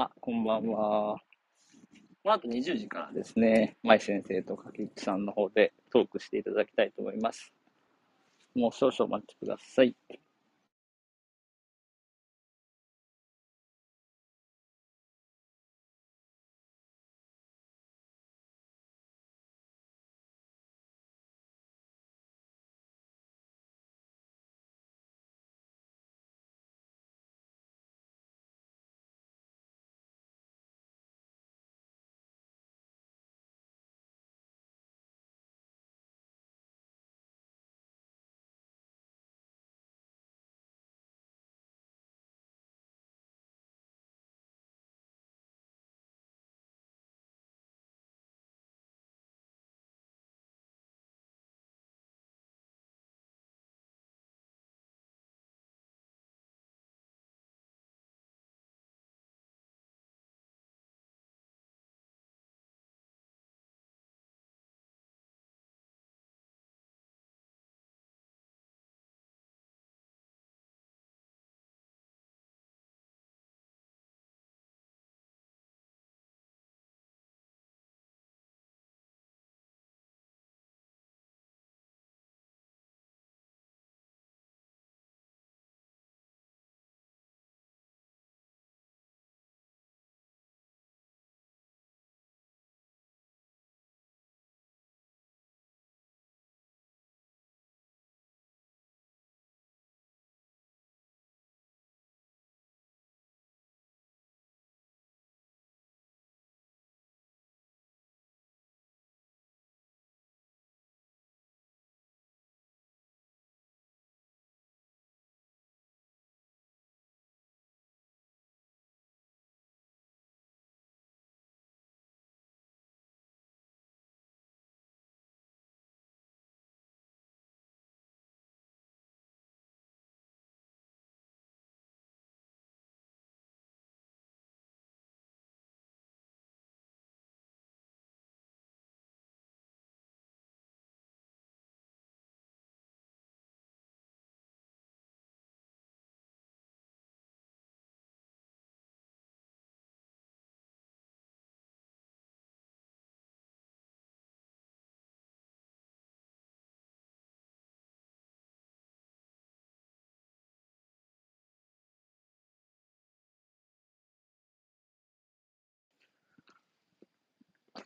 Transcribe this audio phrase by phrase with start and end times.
[0.00, 1.18] あ、こんばんは。
[2.22, 7.52] この後20時からですね、舞先生と柿内さんの方でトークしていただきたいと思います。
[8.54, 9.96] もう少々お待ちください。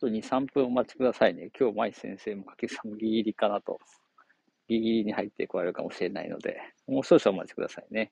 [0.03, 1.49] と2、3分お待ちくださいね。
[1.57, 3.79] 今日、舞先生もかけさんもギリギリかなと。
[4.67, 8.11] ギリギリに入ってこられるかもしれないので、もう少々お待ちくださいね。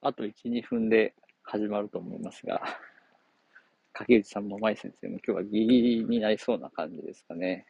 [0.00, 2.60] あと1、2分で始まると思いますが、
[3.92, 7.66] 柿内さんも舞先生も今日はギリギリになりそうな感じですかね。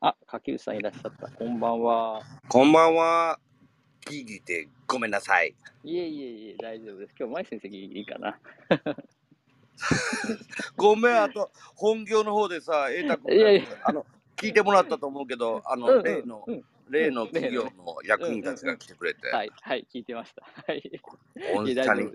[0.00, 1.30] あ、柿内さんいらっしゃった。
[1.30, 2.22] こんばんは。
[2.48, 3.38] こんばんは。
[4.08, 5.54] ギリでごめんなさい。
[5.84, 7.14] いえいえいえ、大丈夫です。
[7.18, 8.38] 今日舞先生ギリギリかな。
[10.76, 14.06] ごめん、あと、本業の方でさ、瑛太君あの、
[14.36, 17.70] 聞いてもらったと思うけど、あの、うんうん例の、うん例の企業の
[18.04, 20.42] 役員たちが来てくれて、はい、はい、聞いてました。
[20.66, 21.00] はい。
[21.54, 22.10] 御社に。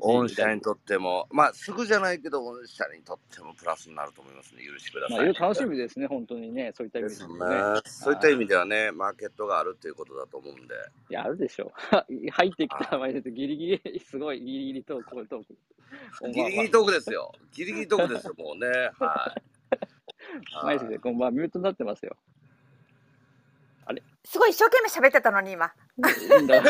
[0.00, 4.64] 御社にとっても、まあ、すぐじゃないけど、御社にとってもプラスになると思いますね。
[4.66, 5.34] 許してくださまあ、い。
[5.34, 7.40] 楽しみですね、本当にね、そういった意味ですねね。。
[7.84, 10.74] そういった意味ではね、マーケットがあるっていうことだと思うんで、
[11.10, 11.96] いや、あるでしょう。
[12.30, 15.56] 入ってきた前でギリギリ、すごいギリギリトーク、トーク。
[16.32, 17.32] ギリギリトークですよ。
[17.52, 18.90] ギリギリトークですよ、もうね。
[18.98, 19.42] はい。
[20.64, 21.30] マイ先生、こんばんは。
[21.30, 22.16] ミュートになってますよ。
[24.24, 25.72] すごい一生懸命喋ってたのに今。
[26.04, 26.66] ちそうなん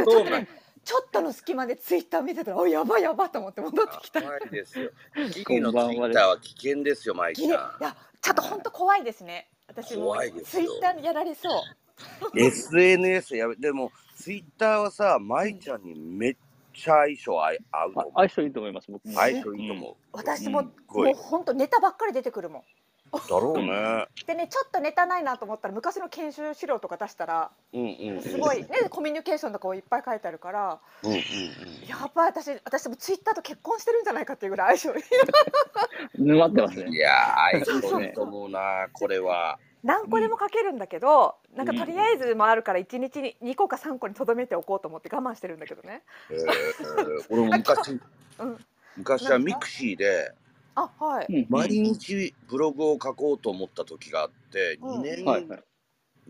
[0.00, 0.48] ょっとね、
[0.84, 4.22] ちょっとの隙間でツイッター見てたら、おやばいやばと思って戻ってきた。
[4.22, 4.90] 怖いですよ。
[5.32, 7.50] キこんリのツイッターは危険ですよ、マイゃん。
[7.50, 9.50] や、ちょっと本当怖いですね。
[9.66, 12.40] 私も怖いですよツイッターやられそう。
[12.40, 16.36] SNS やめ、でも、ツイッターはさ、マイちゃんにめっ
[16.72, 18.12] ちゃ相性合い合うと思う。
[18.14, 19.14] あ相性いいと思います、僕も。
[19.14, 19.94] 相性いいと思う。
[20.12, 20.70] 私も、も
[21.10, 22.62] う本当ネタばっかり出てくるもん。
[23.12, 24.06] だろうね。
[24.26, 28.22] でね、ちょっとネタないなと思ったら、昔の研修資料とか出したら、うんうんうん。
[28.22, 31.22] すごいね、コミュニケーションとかをいっぱい書いてあるから、うんうんうん。
[31.88, 35.04] やばい、私、私もツイッターと結婚してるんじゃないかっていうぐらい相性いい。
[36.22, 36.96] 沼ってますねい。
[36.96, 37.10] や
[37.52, 39.58] 相性いいと思うな、これは。
[39.86, 46.02] 何個でも書けるんだけど、なんかうんとりあえずもあるから1日に2個か3個にとどめておこうと思って我慢してるんだけどね。
[46.30, 48.00] えー、俺も昔、
[48.38, 48.66] うん、
[48.96, 50.32] 昔はミクシーで、
[50.76, 51.26] あはい。
[51.28, 55.64] うん毎日ブログを書こうと思った時があって、うん2年、はいはい。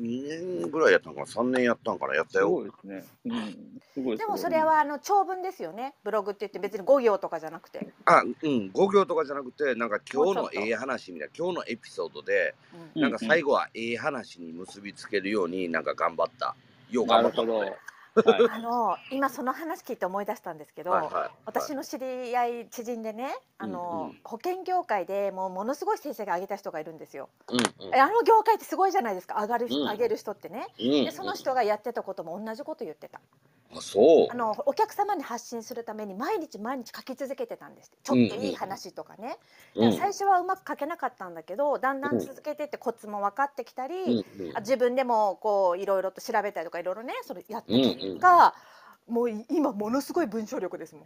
[0.01, 2.51] 2年ぐらいやったんかな、3年やったんかな、やったすよ。
[2.51, 3.05] ごいですね。
[3.25, 3.81] うん。
[3.95, 5.95] すごいでもそれはあの長文ですよね。
[6.05, 7.89] ブログって言って別に5行とかじゃなくて。
[8.05, 16.55] あ、うん、5行とかじゃなくて、なんか今日のええ話みたいな、今日のエピソードで、うんうんなんか最後はええ話に結びつけるように、なんか頑張った。
[16.91, 17.59] ようなるほど。
[17.59, 17.77] 頑張ったの
[18.25, 18.45] はね。
[18.45, 18.49] い。
[18.51, 27.29] あの今その話聞いて思い出したんですけど、はいはい私の知り合い知人でね、あの、うんうん保険業界でもうものすごい成績上げた人がいるんですよ。
[27.49, 29.41] うんうんえあの業界ってすごいじゃないですか。
[29.41, 30.67] 上がる人、うん上げる人ってね。
[30.79, 33.21] うんでその人がやってたことも同じこと言ってた。
[33.75, 34.29] あ、そう。
[34.31, 34.35] あ。
[34.35, 37.99] のお客様に発信するために毎日毎日書き続けてたんですって。
[38.03, 39.39] ちょっといい話とかね、
[39.75, 48.55] う最初はうまく書けなかったんだけどだんだん続けてってコツも分かってきたり、うんうんあ自分でもこういろいろと調べたりとかいろいろねそれやった結果、
[49.09, 51.05] もう今ものすごい文章力ですもん。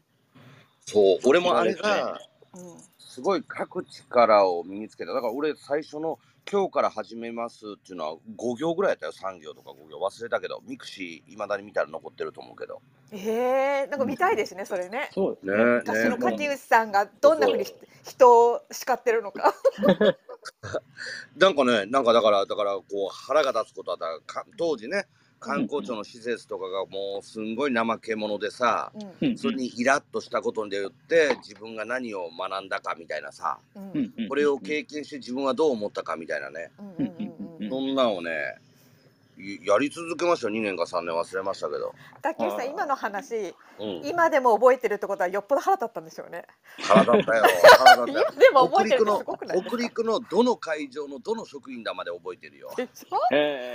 [0.87, 2.19] そう、俺もあれが、
[2.55, 2.91] うん。
[2.99, 5.13] すごい書く力を身につけた。
[5.13, 6.19] だから俺最初の
[6.51, 9.13] 今日から始めますっていうのは5行ぐらいやったよ。
[9.13, 12.81] 3行とか5行忘れたけど、ミクシーいまだに見たら残ってると思うけど。
[13.13, 15.11] えー、なんか見たいですねそれね。
[15.13, 15.65] そうですね。
[15.65, 17.65] ね昔のね柿内さんがどんなふうに
[18.05, 19.55] 人を叱ってるのか。
[21.37, 25.07] なんかね、なんかだから、だからこう腹が立つことはだか当時ね、
[25.41, 29.39] 観光庁の施設とかがもうすんごい怠け者でさ、うんうん。
[29.39, 34.29] それにイラッとしたことによって自分が何を学んだかみたいなさ、うん。
[34.29, 37.71] これを経験して自分はどう思ったかみたいなね、うんうんうんうん。
[37.71, 38.70] そんなんをね、い
[39.65, 41.95] やり続けましたよ、2年か3年忘れましたけど。
[42.23, 46.45] 竹内さん今の話うん、今でも覚えてるってことはよっぽど腹立ったんでしょうね。
[46.83, 47.45] 腹立ったよ、
[47.79, 52.71] 腹立ったでも覚北陸のえてるってすごくない北陸のどの会場のどの職員だまで覚えてるよ。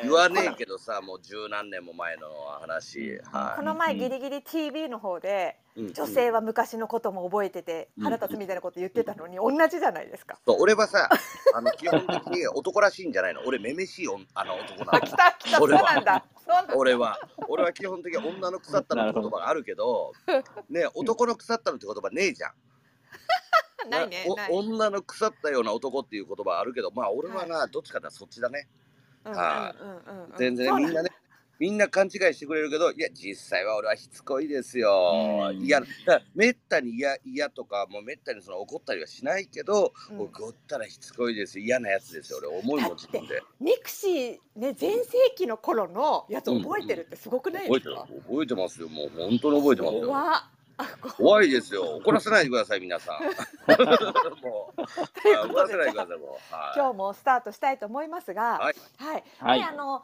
[0.03, 2.29] 言わねえけどさ、もう十何年も前の
[2.61, 3.19] 話。
[3.31, 5.59] はこの前ギリギリ TV の方でい。
[5.59, 10.37] うん女性は昔のことも覚えててうん腹立つみたいなこと言ってたのに同じじゃないですか。
[10.45, 11.09] そう俺はさ、
[11.53, 13.41] あの基本的に男らしいんじゃないの。
[13.45, 15.11] 俺めめしいおんあの男なあの来。
[15.11, 16.25] た来たそう俺はなんだ。
[16.37, 16.75] そうなんだ。
[16.77, 17.19] 俺は
[17.49, 20.13] 俺は基本的に女の腐ったのって言葉があるけど、
[20.69, 22.53] ね男の腐ったのって言葉ねえじゃん。
[23.89, 24.25] ないね。
[24.27, 24.51] おない。
[24.51, 28.67] 女の腐ったような男っていう言葉あるけど、まあ俺はな、どっちかっていうとそっちだね。
[29.25, 31.09] うんうんはうんうんうん全然みんなね。
[31.59, 35.49] みんな勘違いしてくれるけど、いや、実際は俺はしつこいですよ。
[35.51, 41.65] うんいや、だからめったに嫌嫌とか、もうめったにその怒ったりはしないけど、うん怒ったらしつこいですよ。
[41.65, 42.39] 嫌なやつですよ。
[42.39, 43.41] 俺、思いも自分で。
[43.59, 48.29] ミクシーね全盛期の頃のやつ覚えてるってすごくない覚えてるですか。
[48.29, 48.89] 覚えてますよ。
[48.89, 50.55] もう本当に覚えてますよ。
[51.17, 51.95] 怖いですよ。
[51.97, 53.23] 怒らせないでください、皆さん。
[54.43, 56.53] もう、怒らせないでください、もう。
[56.53, 60.03] はい今日もスタートしたいと思いますが、はいはい、はいであの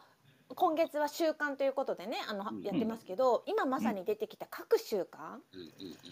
[0.55, 5.37] 今月は習慣ということでねあの、うんやってますけど今まさに出てきた各習慣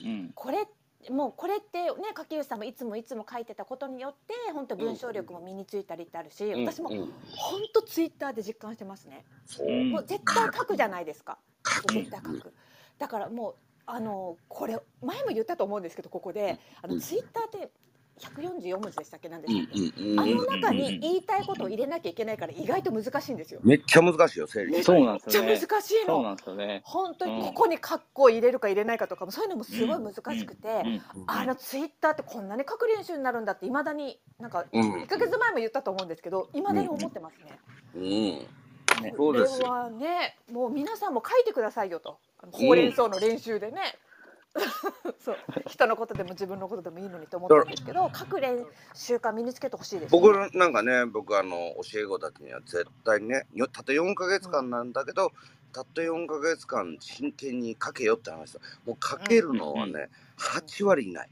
[0.05, 0.31] うん。
[0.33, 0.67] これ
[1.09, 9.23] もうこれってね柿内さんもいつもいつも書いてたことによって本当文章力も身についたりってあるし、うん私もうん本当ツイッターで実感してますね。
[9.91, 11.37] もう絶対書くじゃないですか。
[11.93, 12.53] 絶対書く。
[12.97, 13.55] だからもう
[13.85, 17.71] あのこれ前も言ったと思うんですけどここであうんのツイッターって
[18.19, 19.29] 144文字でしたっけ？
[19.29, 23.59] なんでうしたっけ、んうんうんあのうん中に言いたいことを入れなきゃいけないから意外と難しいんですよ。
[23.63, 24.83] めっちゃ難しいよ、整理。
[24.83, 25.59] そうなんですめっちゃよね。
[25.67, 26.23] 難しいそうの。
[26.23, 26.81] なんですよね。
[26.85, 37.59] 本当うんにここにカッコを入れるか入れないかとかもそういうのもすごい難しくて、うんあのツイッターってこんなに書く練習になるんだっていまだになんかうん1ヶ月前も言ったと思うんですけどいまだに思ってますね。
[37.95, 38.01] うん。
[38.03, 42.17] ねそうですよこれはねもう皆さんも書いてくださいよと
[42.51, 43.81] ほうれん草の練習でね、
[45.19, 45.37] そう。
[45.67, 55.31] 人のことでも自分のことでもいいのにと思ってるんですけど書く練習慣身につけてほしいです、ね、僕なんかね、僕あの教え子たちには絶対にね、よたった4ヶ月間なんだけど、
[55.71, 58.59] たった4ヶ月間真剣に書けよって話だ。
[58.85, 61.29] もう書けるのはね、8割いない。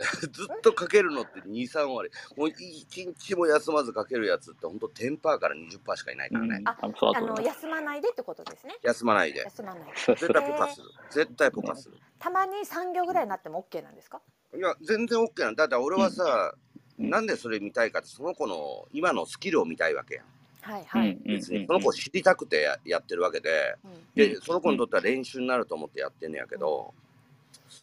[0.32, 2.10] ずっとかけるのって23割。
[2.36, 7.40] もう一日も休まずかけるやつってほんと10%から20%しかいないからね、うん、あそうだあの。
[7.40, 8.76] 休まないでってことですね。
[8.82, 9.40] 休まないで。
[9.40, 9.92] 休まない。
[9.94, 10.88] 絶対ポカする。
[11.10, 11.98] 絶対ポカする。
[12.18, 14.20] たまに三行ぐらいになっても OK なんですか？
[14.56, 15.68] いや全然 OK なんだ。
[15.68, 16.54] だって俺はさ、
[16.98, 17.10] うん。
[17.10, 20.24] なんでそれ見たいかってその子の今のスキルを見たいわけやん。
[20.62, 21.10] はいはい。
[21.12, 23.76] うん別にその子を知りたくてややってるわけで。
[23.84, 24.06] うん。
[24.14, 26.94] でその子にとっては練習になると思ってやってんねやけど。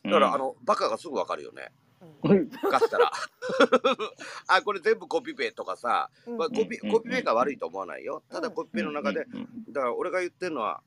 [0.04, 1.72] だからあのバカがすぐわかるよね
[2.70, 3.12] かったら
[4.48, 9.26] あこれ全部コピペとかさ、まあ、コピコピペが悪いと思わないよただコピペの中で
[9.70, 10.82] だから俺が言ってるのは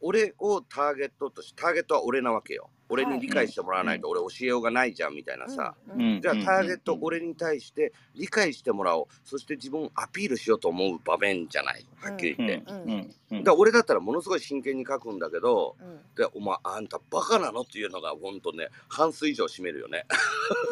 [0.00, 5.74] 俺をターゲットとしてターゲットは俺なわけよ俺に理解してもらわないと俺教えようがないじゃんみたいなさ、
[6.20, 9.06] じゃあターゲット俺に対して理解してもらおう。
[9.24, 11.86] そして自分をアピールしようと思う場面じゃない。
[12.00, 13.14] はっきりうん言って、うん。
[13.30, 13.44] うん。
[13.44, 16.00] だから俺だったらものすごい真剣に書くんだけどうん。
[16.14, 20.04] でお前あんたバカなのっていうのがほんとね半数以上占めるよね。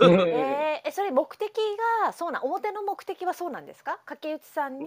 [0.02, 1.50] うんえー、えそれ目的
[2.04, 2.42] がそうなん？
[2.44, 3.98] 表の目的はそうなんですか？
[4.06, 4.86] 竹内さんに、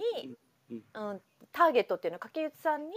[0.70, 0.84] うん。
[0.94, 1.22] うん、
[1.52, 2.16] ターゲットっていうの？
[2.16, 2.94] は竹内さんに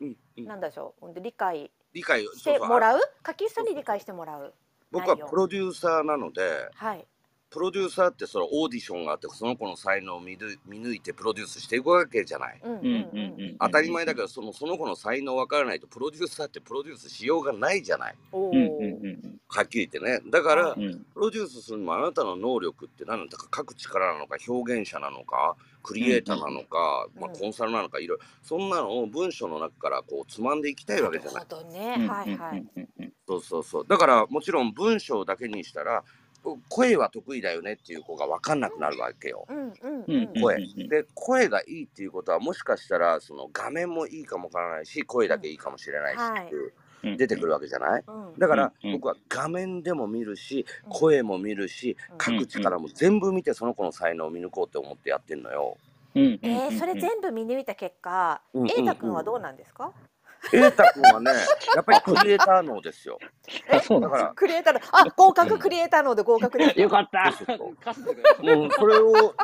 [0.00, 0.16] うん。
[0.38, 0.44] うん。
[0.44, 3.00] 何でしょうほんで理解理解してもらう？
[3.22, 4.54] 竹内さんに理解してもらう？
[4.90, 7.04] 僕はプロデューサーなのではい。
[7.52, 12.60] プロデューサーってそのオーディションがあってその子の才能を見抜いてプロデュースしていくわけじゃない。
[12.62, 13.40] うんうんうんうん。
[13.40, 18.14] うん当たり前だけどそのその子の才能わからないとプロデューサーってプロデュースしようがないじゃない。
[18.30, 18.66] おお、うんうんう
[19.08, 19.40] ん。
[19.48, 20.30] はっきり言ってね。
[20.30, 20.80] だから、プ
[21.16, 27.38] ロデュースするにもあなたの能力って何だか書く力なのか表現者なのかクリエイターなのか、まあ、うん。
[27.38, 31.44] コンサルなのかいろいろそんなのを文章の中からこうつまんでいきたいわけじゃない。
[31.72, 32.68] ね、うんはい
[33.26, 33.86] そうそうそう。
[33.86, 36.02] だからもちろん文章だけにしたら
[36.68, 39.46] 声は得意だよねっていう子が分かんなくなるわけよ。
[39.48, 39.74] うんうんう
[40.08, 46.64] うんん声で声がいいっていうことはもしかしたらその画面もいいかもわからないし声だけいいかもしれないしっていう。
[46.64, 46.72] うん
[47.02, 48.04] 出てくるわけじゃない？
[48.06, 48.38] うん。
[48.38, 48.92] だからうん。
[48.92, 50.90] 僕は画面でも見るしうん。
[50.90, 52.18] 声も見るしうん。
[52.18, 55.76] 書く力も全部見てその子の才能を見抜こうって思ってやってんのよ。
[56.14, 56.22] うん。
[56.22, 56.38] うん。
[56.42, 59.92] えー、それ全部見抜いた結果、うん瑛太君はどうなんですか？
[60.50, 61.30] 瑛太君はね
[61.74, 63.18] やっぱりクリエイター脳ですよ。
[63.70, 67.30] あそうだからクリエイターのあ合格クリエイターので合格ですすよかった。
[67.32, 67.76] そうそうそう。
[67.76, 69.34] かすってくれたもうそれを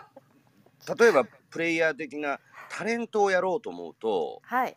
[0.99, 2.39] 例えばプレイヤー的な
[2.71, 4.77] タレントをやろうと思うとはい。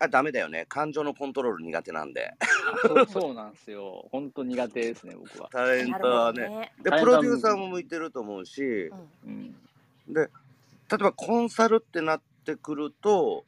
[0.00, 0.66] あダメだよね。
[0.68, 2.32] 感情のコントロール苦手なんで。
[2.86, 4.08] そうそうなんですよ。
[4.12, 5.48] 本当苦手ですね僕は。
[5.50, 6.44] タレントはね。
[6.44, 6.72] どね。
[6.82, 8.62] でプロデューサーも向いてると思うし。
[8.62, 9.54] うん。
[10.06, 10.12] うん。
[10.12, 10.28] で例
[10.94, 13.44] えばコンサルってなってくると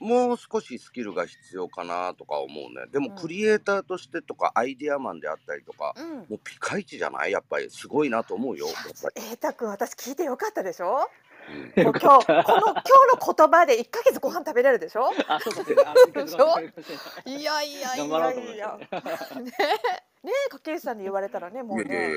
[0.00, 2.86] もう少しスキルが必要かなとか思うね。
[2.90, 3.16] でもうん。
[3.16, 6.16] クリエイターとしてとかアイデアマンであったりとかうん。
[6.18, 7.32] もうピカイチじゃない？
[7.32, 8.66] やっぱりすごいなと思うよ。
[8.66, 11.08] やっぱり、瑛太君私聞いてよかったでしょ？
[11.76, 15.10] 今日この今日の言葉で一ヶ月ご飯食べれるでしょ？
[15.28, 16.64] あそう
[17.28, 17.42] い。
[17.42, 18.78] やいやいやいや。
[18.78, 18.90] ね。
[20.22, 22.16] ね掛内さんに言われたらねもうね。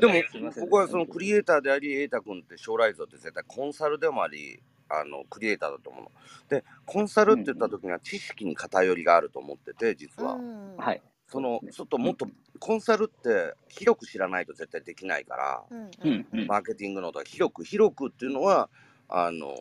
[0.00, 6.10] でも僕はそのクリエイターであり瑛太君って将来像って絶対コンサルでもありあのクリエイターだと思うの。
[6.48, 10.76] でコンサルって言った時には知識に偏りがあると思ってて実は、うん。
[10.76, 11.02] はい。
[11.26, 12.26] そのちょっともっと
[12.64, 16.26] コンサルって広く知らないと絶対できないから、うんうん。
[16.32, 18.70] うんマーケティングのとか広く広くっていうのは
[19.08, 19.52] あの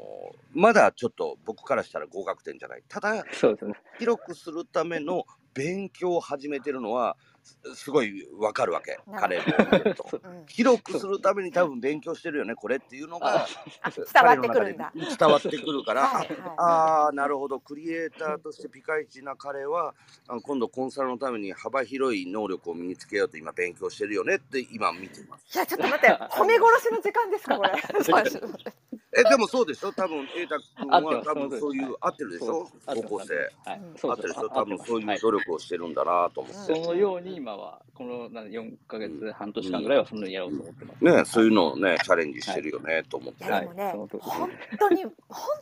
[0.54, 2.84] まだちょっと僕からしたら合格点じゃない。
[2.88, 3.74] ただそうですね。
[3.98, 9.00] 広くするための勉強を始めてるのはすすごいわかるわけ。
[9.20, 10.46] 彼の見てるとそう うん。
[10.48, 13.48] 広くするために多分勉強してるよねこれっていうのが。
[14.14, 14.94] 伝わってくるんだ。
[14.96, 16.28] 伝わってくるから、はい。
[16.28, 16.38] はい。
[16.58, 17.60] ああーなるほど。
[17.60, 19.94] クリエイターとしてピカイチな彼は
[20.28, 25.46] あ今度コンサルのために幅広い能力を身につけようと今勉強してるよねって今見てます。
[25.56, 26.08] いやちょっと待って。
[26.32, 29.01] 褒め殺しの時間ですかこれ。
[29.18, 29.92] えでもそうでしょ？
[29.92, 32.68] 多分瑛太君は多分そういう合ってるでしょ？
[32.86, 33.52] 高校生。
[34.08, 34.48] 合ってるでしょ？
[34.52, 41.04] あ多分そういう努力をしてるんだなと思って、そのように今はこのなん4ヶ月半年間ぐらいはそのようにやろうと思ってます。
[41.04, 43.46] ねそういうのをねチャレンジしてるよねと思って。
[43.46, 44.50] でもね、本
[44.80, 45.12] 当に本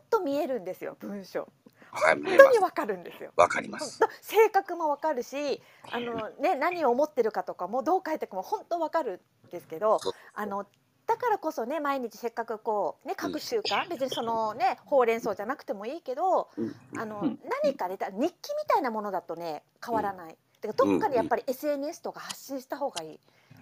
[0.10, 1.48] 当見えるんですよ文章。
[1.91, 3.32] はい本当にわかるんですよ。
[3.36, 4.00] わかります。
[4.22, 5.60] 性格もわかるし、
[5.91, 10.00] あの ね何を思ってるかとかもどう書いていくかも本当わかるんですけど
[10.36, 10.68] あの
[11.10, 16.75] だからこそね毎日せっかくこうね書く習慣、別にそのねほうれん草じゃなくてもいいけど、うん。
[16.96, 17.39] あのうん。
[17.63, 18.32] 何かねだ日記み
[18.68, 20.38] たいなものだとね変わらない。
[20.62, 23.20] だからどっかでやっぱり SNS とか発信した方がいい。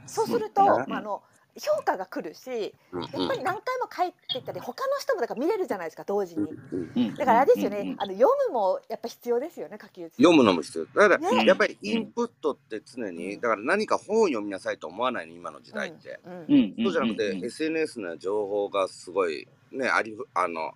[0.07, 0.93] そうすると、うん。
[0.93, 1.23] あの
[1.59, 7.15] 評価が来るし、うんやっぱり何回も書いていったり他の人もだから見れるじゃないですか同時に。
[7.15, 10.17] だからあれですよね、あの読むもやっぱ必要ですよね書き写し。
[10.17, 10.85] 読むのも必要。
[10.85, 11.45] だから、ね。
[11.45, 13.41] やっぱりインプットって常に、うん。
[13.41, 16.83] だから何か本を読みなさいと思わないの今の時代って、うんうんうん。
[16.83, 20.73] そうじゃなくて、SNS の情報がすごいねありふあの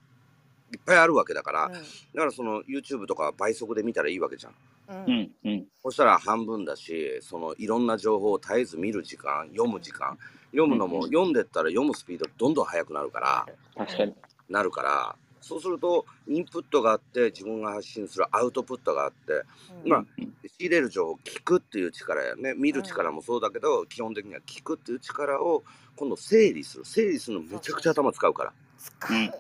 [0.74, 1.74] いっぱいあるわけだから、うん。
[1.74, 4.54] だからその YouTube とか倍速で見たらいいわけじゃん
[4.88, 4.96] うん。
[4.96, 5.66] うんうん。
[5.82, 10.18] そしたら半分だしそのいろんな情報を絶えず見る時間読む時間。
[10.52, 11.34] 読むのも、うん読ん。
[11.34, 13.48] でったら読むスピードどんどん速くなるから
[13.78, 14.16] 確かに。
[14.50, 19.44] なるからそうするとインプットがあって自分が発信するアウトプットがあって
[19.84, 19.90] うん。
[19.90, 22.54] まあうん仕入れる情報を聞くっていう力やね。
[22.56, 25.64] 見る力もそうだけど、基本的には聞くっていう力を
[25.96, 26.86] 今度整理する。
[26.86, 28.54] 整理するのめちゃくちゃ頭使うから。
[28.78, 29.34] 使う。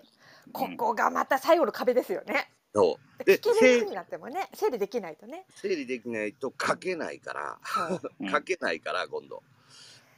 [0.51, 2.49] ここがまた最後の壁ですよね。
[2.73, 3.23] そう。
[3.23, 5.45] 聞で整けるようになってもね整理できないとね。
[5.55, 7.57] 整理できないと書けないから
[8.31, 9.43] 書けないから今度。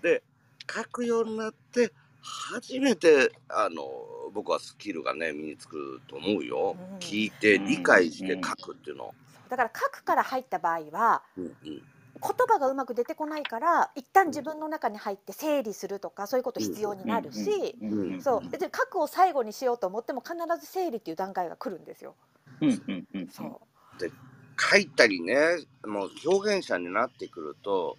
[0.01, 0.23] で
[0.71, 1.91] 書くようになって
[2.21, 3.83] 初めてあの
[4.33, 6.97] 僕はスキルがね身につくと思うよ、うん。
[6.97, 9.13] 聞いて理解して書くっていうの、
[9.49, 11.53] だから書くから入った場合はうんうん。
[11.65, 18.21] 言葉がうまく出てこないから一旦自分の中に入って整理するとかそういうこと必要になるし、うん。
[18.21, 18.49] そう。
[18.49, 22.15] 別に書くを最後にしようと思っても必ず整理っていう段階が来るんですよ。
[22.63, 23.27] うんうんうん。
[23.29, 23.57] そう。
[24.71, 25.35] 書いたりね
[25.85, 27.97] もう表現者になってくると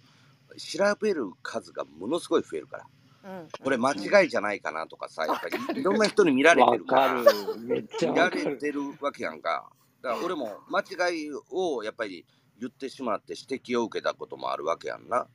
[0.57, 2.85] 調べる数がものすごい増えるから。
[3.25, 7.59] うん、これ間違いじゃないかなとかさやっぱりいろんな人に見られてわるから かる。
[7.59, 8.29] めっちゃ見ら。
[8.29, 9.69] れてるわけやんか。
[10.01, 12.25] だから俺も間違いをやっぱり
[12.59, 15.27] 言ってしまって指摘を受けたこともあるわけやんな。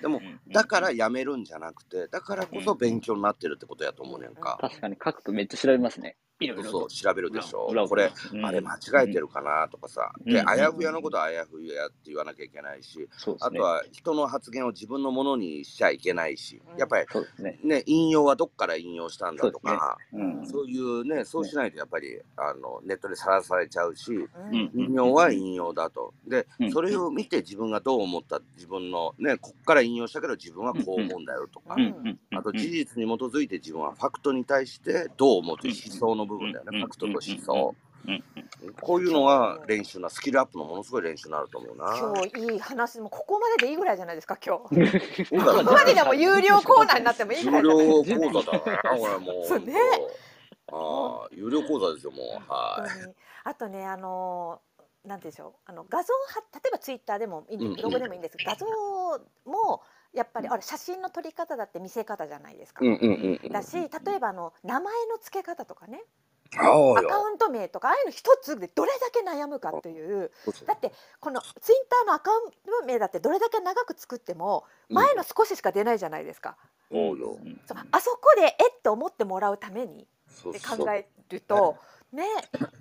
[0.00, 4.56] でもだからやめるんじゃなくてだからこそ勉強になってるってことやと思うねんか。
[4.60, 6.16] 確かに書くとめっちゃ調べますね。
[6.64, 6.88] そうと。
[6.88, 7.72] 調べるでしょ。
[7.88, 8.44] これうん。
[8.44, 10.12] あれ間違えてるかなとかさ。
[10.24, 10.48] でうん。
[10.48, 13.06] あやふやのことはあやふやって言わなきゃいけないしね。
[13.40, 17.06] あとは人の発言を自分のものにしちゃいけないしやっぱり
[17.38, 17.58] ね。
[17.62, 19.96] ね引用はどっから引用したんだとか。
[20.12, 20.46] うん。
[20.46, 24.12] そういうねそうしないとやっぱりあのネットでさらされちゃうし
[24.74, 26.12] 引用は引用だと。
[26.26, 31.76] でうん、それを見て自分がどう思った、自分のね、こっから引用したけど自分はこう思うんだよとか。
[32.32, 37.74] あと事実に基づいて自分はファクトに対してどう思うという思想の部分だよね、うんファクトと思想。
[38.06, 38.24] うん
[38.80, 41.96] こういうのは練習な、スキルアップのものすごい練習になると思うな。
[41.96, 45.24] 今日いい話もうここまででいいぐらいじゃないですか今日。
[45.30, 49.46] ここまででも有料コーナーになってもいいぐら有いじゃない料講座だな、これもう。
[49.48, 49.74] そうね
[50.68, 52.52] ああ、有料講座ですよ、もう。
[52.52, 53.14] はい。
[53.44, 54.60] あとねあの
[55.04, 56.18] なんていうんでしょうあの画像は
[56.54, 58.66] 例えばツイッターでもいいんでうんブログでもいいんですけど、画像
[59.44, 59.82] も
[60.14, 62.84] やっぱりあれ写真の撮り方だって見せ方じゃないですか。
[62.84, 63.52] うんうんうんうん。
[63.52, 66.02] だし例えばあの名前の付け方とかね。
[66.56, 70.30] アカウント名とかああいうの一つでどれだけ悩むかっていう
[70.68, 72.50] だってこのツイッターのアカウン
[72.80, 76.56] ト名だってどれだけ長く作っても前の少ししか出ないじゃないですか。
[76.92, 77.36] そうよ。
[77.66, 80.06] そうあそこでえっと思ってもらうために
[80.50, 81.76] って考えると
[82.12, 82.24] ね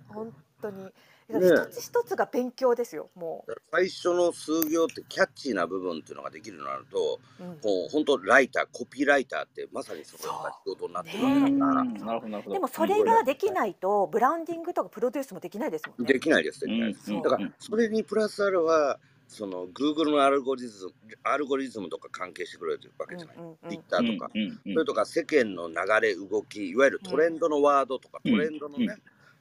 [0.10, 0.93] 本当に
[1.29, 1.39] 一
[1.71, 7.43] つ一つが勉強ですよも最初の数行ってキャッチーな部分っていうのができるようになると、う。
[7.43, 12.53] うんこう本当ライター、コピーライターってまさにそのような仕事になってるわけうんだから、なるほどなるほど。
[12.55, 16.13] でもそれができないとブランディングとかプロデュースもできないですもんね。
[16.13, 17.13] できないです、できないです。
[17.13, 23.38] うんだからそれにプラスアルは、その Google のアルゴリズムアルゴリズムとか関係してくれるわけじゃない？
[23.38, 24.31] うんうんうん Twitter とか。
[24.33, 28.97] うんうんうんそれとか世間の流れ、動き、いわゆるトレンドのワードとか、うんトレンドのね、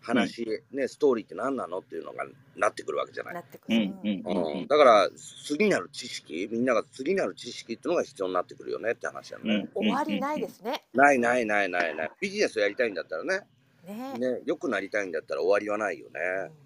[0.09, 0.15] うん。
[0.17, 2.25] 話、ね、ストーリーって何なのっていうのが
[2.57, 3.35] なってくるわけじゃない。
[3.35, 3.41] な。
[3.41, 3.77] ってくる。
[3.77, 4.61] うんうんうん。
[4.61, 5.09] うん、だから
[5.45, 9.83] 次なる知識みんなが次なる知識っていうのが必要になってくるよねって話やね、うん。
[9.85, 10.85] 終わりないですね。
[10.95, 12.11] ないないないないない。
[12.21, 13.41] ビジネスをやりたいんだったらね。
[13.87, 14.15] ね。
[14.19, 16.62] ね良くなりたいんだったら終わりはないよね、うん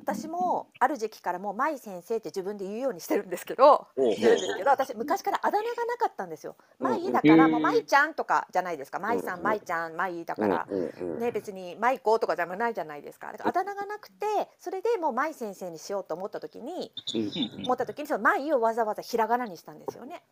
[0.00, 3.88] 私もある時期からもう舞先生って自分で言うようにしてるんですけど。
[3.96, 6.56] ほうしてるんですけど私昔からあだ名がなかったんですよ。
[6.78, 8.98] 舞だからもう舞ちゃんとかじゃないですか。
[8.98, 10.66] 舞さうんん舞ちゃん舞だうんから。
[10.70, 13.32] うんうんね、別に舞子とかじゃないじゃないですか。
[13.32, 14.26] だからあだ名がなくて
[14.58, 17.18] それでもう舞先生にしようと思った時にう
[17.60, 20.22] ん思った時にその舞をわざわざひらがなにしたんですよね。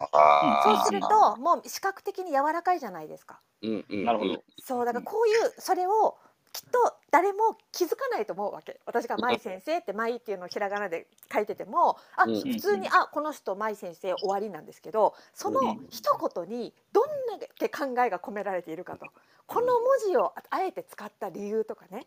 [0.65, 3.41] そうするともう視覚的に柔らかいじゃないですか。
[3.63, 4.43] うんうんなるほど。
[4.59, 6.17] そうだからこういうそれを
[6.57, 8.81] きっと誰も気づかないと思うわけ。
[8.87, 12.41] 私が舞先生って舞っていうのをひらがなで書いててもあうん。
[12.41, 19.07] 普通にあこの人舞先生終わりなんですけどその一言にどんだけ考えが込められているかと。
[19.47, 22.07] この文字をあえて使った理由とかね。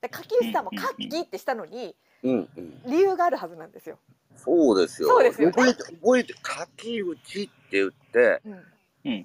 [0.00, 4.00] で柿内さんも「カッキー」ってしたのに理由があるはずなんですよ。
[4.34, 5.08] そうですよ。
[5.08, 5.52] そうですよね。
[5.52, 8.73] 覚えて覚えて柿内って言ってうん
[9.04, 9.22] うん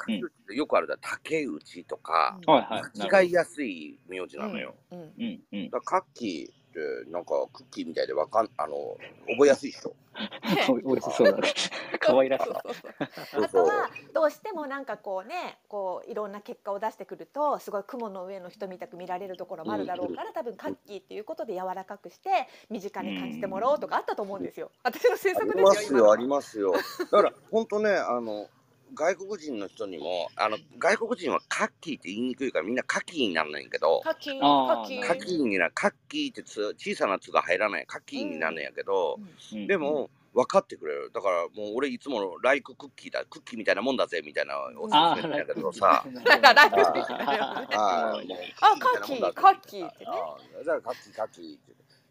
[0.56, 2.54] よくあるだ竹内とかうん。
[2.54, 3.32] はいはい。
[3.32, 5.70] やすい名字なのよ、うんどうんうん。
[5.70, 8.98] だからカッキーってなんかクッキーみたいでわかんあの
[9.30, 9.96] 覚えやすいでしょ
[10.68, 11.54] 美味しそうだね。
[12.00, 12.62] 可愛らしさ。
[12.64, 24.72] そうそうそうそうそうあとはどうしてもなんかこうねこういろんな結果を出してくるとすごい雲の上の人みたく見られるところもあるだろうから多分カッキーっていうことで柔らかくして身近に感じてもらおうとかあったと思うんですよ。
[24.84, 28.48] 私の制あり作ですよますよありますよだから本当ねあの
[28.94, 37.86] 外国人の人にもあの外国人はカッキーって言いにくいからみんなカキーにならないんけどカキあーカキカキーになカッキーってつ小さな「つ」が入らない。
[37.86, 39.20] カキーになるんやけど、
[39.54, 39.68] うん。
[39.68, 41.12] で、も分かってくれる。
[41.14, 46.04] だからもう俺いつも「ライククッキーだクッキーみたいなもんだぜ」みたいなおすあすめなんやけどさ。
[46.06, 50.12] なんかライクッキーだよねあカキーカキーってね。
[50.66, 51.58] だからカッキーカキーっ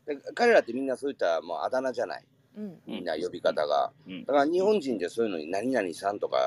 [0.07, 0.15] て。
[0.15, 2.23] で彼らってみんなそういったもうあだ名じゃない。
[2.23, 2.38] うん
[2.87, 4.25] みんな呼び方が、うん。
[4.25, 6.39] だから日本人でそういうのに何々さんとか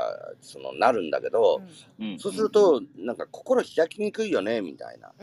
[0.41, 1.61] そのなるんだけど、
[1.99, 2.19] うん。
[2.19, 3.15] そうするとなん。
[3.15, 5.13] か心開きにくいよねみたいな。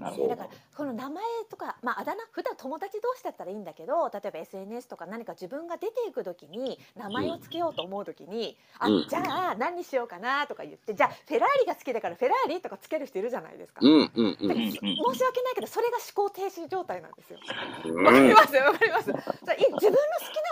[0.00, 9.04] だからこの名前とか、まあ、あだ名普段友達同士だったらいいんだけど例えば SNS とか何か自分が出ていく時に名前をつけようと思う時に「うん。
[9.04, 13.80] あじゃあ何にしようかな」とか言って「じゃあフェラーリが好きだからフェラーリ」とかつける人いるじゃないですか。
[13.82, 17.38] うんうんう申し訳ないけどそれが思考停止状態なんですよ。
[17.86, 18.04] うん。
[18.04, 19.06] わかりますわかります。
[19.06, 19.90] 自分の好き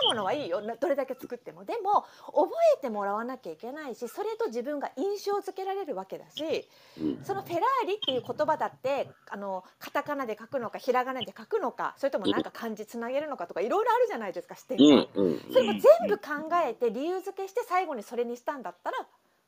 [0.03, 1.65] なものはいいよなどれだけ作っても。
[1.65, 6.67] でも覚えてもらわなきゃいけないしそれと自分が印象付けられるわけだし
[6.99, 7.23] うん。
[7.23, 18.97] そのフェラーリっていう言葉だってあのカタカナで書くのかひらがなで書くのかそれともなんか漢字つなげるのかとかいろいろあるじゃないですか視点が、うんうんそれも全部考えて理由付けして最後にそれにしたんだったら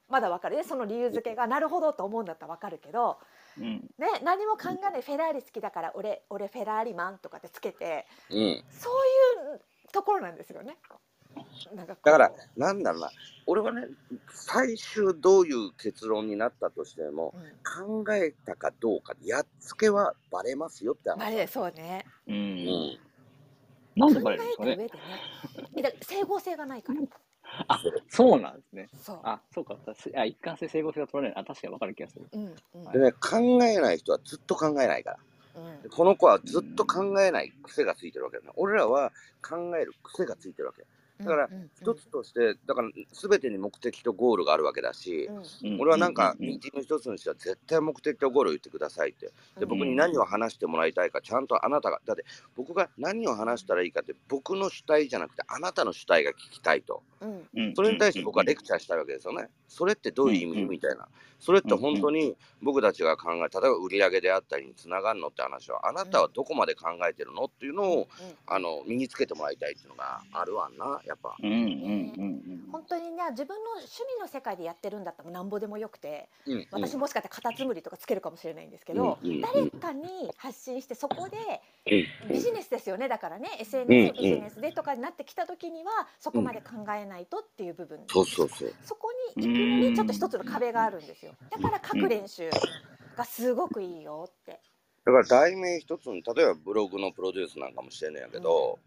[0.08, 0.58] まだわかる。
[0.58, 3.19] ねその理由付けがなるほどと思うんだったらわかるけど、
[3.60, 3.65] うん。
[3.99, 5.02] ね、何も考えない。
[5.04, 8.63] フェラーリ好きだから俺俺フェラーリマンとかってつけてうん。
[8.71, 10.78] そういうところなんですよね。
[11.75, 13.12] だからなんだろうな。
[13.45, 13.88] 俺はね
[14.32, 17.38] 最終どういう結論になったとしてもう
[18.02, 18.04] ん。
[18.06, 21.17] 考えたかどうかやっつけはバレますよって話。
[21.17, 22.06] まあねそうね。
[22.28, 22.38] ううん。
[22.38, 22.99] ん
[23.95, 24.71] なんで考えたバレるんですかね。
[25.75, 25.95] 上でね。
[26.02, 27.02] 整合性がないから。
[27.67, 28.89] あそうなんですね。
[29.02, 29.19] そう。
[29.23, 29.75] あそうか。
[29.86, 31.43] 私あ一貫性整合性が取られない。
[31.43, 32.28] あ確かに分かる気がする。
[32.32, 32.91] うんうん。
[32.91, 35.17] でね考えない人はずっと考えないから。
[35.56, 35.82] うん。
[35.82, 38.52] でこの子はずっと考えない癖がついてるわけだね。
[38.56, 40.86] 俺らは考える癖がついてるわけ。
[41.19, 41.49] だから
[41.82, 45.29] 一つとしてだから全てに目的とゴールがあるわけだし、
[45.79, 49.32] 俺はなんかミーティング一つにしては絶対目的とゴールを言ってくださいって。
[49.60, 52.23] で僕に何を話してもらいたいかちゃんとあなたがだって
[52.55, 57.03] 僕が何を話したらいいかって僕の主体じゃなくてあなたの主体が聞きたいと。
[57.75, 59.49] それに対して僕はレクチャーしたいわけですよね。
[59.67, 61.08] それってどういう意味うんみたいな。
[61.39, 68.08] それって本当に僕たちが考え例えば売り上げであったりにつながるのって話はあなたはどこまで考えてるのっていうのを
[68.45, 71.36] あの身につけてもらいたいっていうのがあるわんなやっぱ。
[71.41, 76.67] うんうんうん本当にね自分の趣味の世界でやってるんだったらなんぼでもよくてうんうん。
[76.72, 81.38] 私もしかしてカタツムリとかつけるかもしれないんですけど、うんうん誰かに発信してそこで
[82.26, 82.30] うん。
[82.30, 83.08] ビジネスですよね。
[83.08, 88.74] だからねうん SNS ビジネスでとかになってきた時にはそこまで考えないとっていう部分、そうそうそう。
[88.84, 91.34] そこに行くのにちょっと一つの壁があるんですよ。
[91.50, 92.50] だから書く練習
[93.15, 94.60] がすごくいいよって。
[95.06, 98.78] だから題名一つに例えばブログのプロデュースなんかもしてんねんやけど、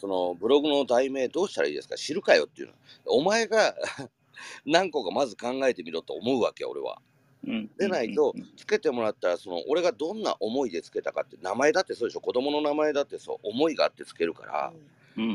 [0.00, 1.96] そのブログの題名どうしたらいいですか？
[1.96, 2.74] 知るかよっていうの。
[3.06, 3.74] お前が
[4.64, 7.00] 何個かまず考えてみろと思うわけ俺は。
[7.46, 7.70] うん。
[7.76, 12.20] でないとつけてもらったらその俺がどんな思いでつけたかって名前だってそうでしょ。
[12.20, 14.80] 子供の名前だってそう思いがあってつけるから、うん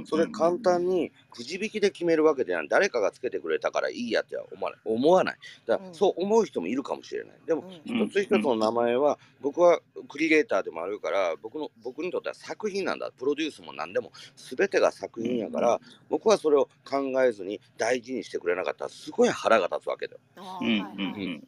[0.06, 2.68] それ簡単にくじ引きで決めるわけではない。
[2.70, 4.80] 誰かがつけてくれたからいいやっては思わない。
[4.86, 5.38] 思わない。
[5.66, 5.96] だからうん。
[5.96, 7.34] そう思う人もいるかもしれない。
[7.46, 13.12] でも一つ一つの名前は僕はクリエイターでもあるから僕の僕にとっては作品なんだ。
[13.18, 14.12] プロデュースも何でも。
[14.36, 20.20] 全てが作品やから僕はそれを考えずに大事にしてくれなかったらすごい腹が立つわけだよ。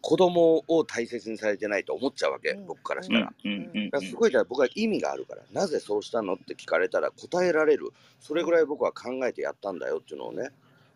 [0.02, 2.66] 子供を大切にされてないと思っちゃうわけうん。
[2.66, 3.34] 僕からしたら。
[3.44, 7.92] うんうんうんだからすごいじゃあ僕は意味があるからなぜそうしたのって聞かれたら答えられる
[8.26, 10.50] それぐらい僕は考えてやったんだよっていうのをね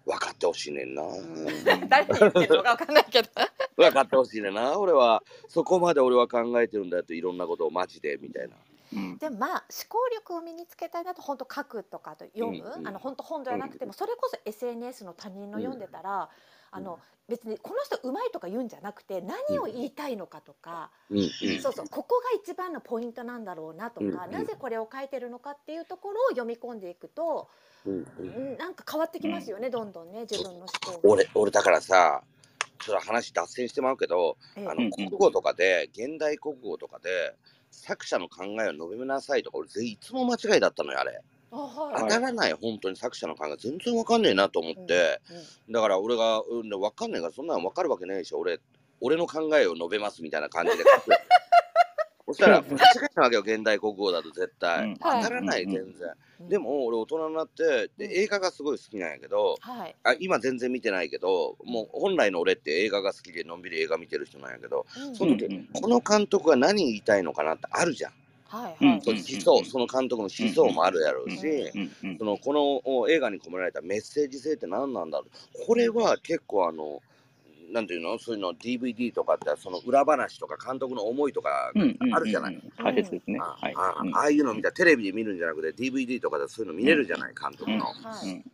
[0.04, 1.04] 分かってほしいねんな。
[1.88, 3.30] 誰に言ってるのかわかんないけど。
[3.78, 4.80] 分かってほしいねんな。
[4.80, 8.56] 俺はそこまで俺は考えてるんだよといろんなことをマジでみたいな。
[8.94, 9.18] うん。
[9.20, 12.88] でもまあ思考力を身につけたいなと本当書くとかと読む、うんうん。
[12.88, 16.32] あの本当本じゃなくてもそれこそ SNS の他人の読んでたら、
[16.72, 20.90] あの別にこの人うまいとか言うんじゃなくて何を言いたいのかとか、
[21.62, 27.48] そうそうここが一番のポイントなんだろうなとか、なぜこれを書いてるのかっていうところを読み込んでいくと、
[27.86, 31.00] うなんか変わってきますよね、どんどんね自分の思考が。
[31.04, 32.24] 俺俺だからさ
[32.80, 34.68] ちょっと話脱線してまうけどええ。
[34.68, 37.36] あの国語とかで現代国語とかで
[37.72, 42.10] 作者の考えを述べなさいとか俺ぜいつも間違いだったのよあれ当い。
[42.10, 42.54] たらない。
[42.54, 45.20] 本当に作者の考え全然わかんねえなと思って、
[45.70, 48.40] だから俺が、うん、分かんないからそんなの分かるわけないでしょ。
[48.40, 48.60] 俺
[49.02, 51.12] 俺の考えを述べますみたいな感じで書く。
[52.30, 52.78] そしたら間違い
[53.16, 54.98] なわけよ現代国語だと絶対、うん。
[54.98, 56.10] 当たらないうん全然、
[56.42, 56.50] うん。
[56.50, 65.16] でも俺大人になってで映画がすごい好きなんやけどはい、あ今全然見てないけどもう本来の俺って映画が好きでのんびり映画見てる人なんやけどうん。
[65.16, 68.14] その時、うんうんこの監督は何言いたいのかなってあるじゃん
[68.50, 69.02] はいはい。
[69.02, 75.66] そう思想、その監督の思想もあるやろうし、うんうんそのこの映画に込められたメッセージ性って何なんだろう。
[75.68, 77.02] これは結構あの
[77.72, 78.18] なんていうの？
[78.18, 83.38] そういうの DVD とかってその裏話とか監督の思いとかあるじゃない、うん大切ですね。
[83.40, 83.74] あはい。
[83.76, 84.16] あうん。
[84.16, 87.86] ああいうの見たらテレビで見るんじゃなくて DVD とかでそういうの見れるじゃない監督の、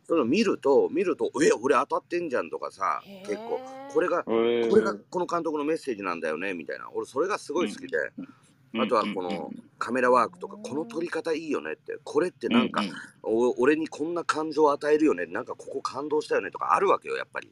[0.05, 3.61] そういうの見ると見るとえ俺当たってんじゃんとかさ結構。
[3.93, 6.89] これがこれがこの監督のメッセージなんだよねみたいな。
[6.93, 7.97] 俺それがすごい好きで、
[8.81, 12.83] あとはこのカメラワークとかこの撮り方いいよねってこれってなんか、
[13.23, 17.49] お俺にこんな感情を与えるよねなんかここ感動したよねとかあるわけよやっぱり。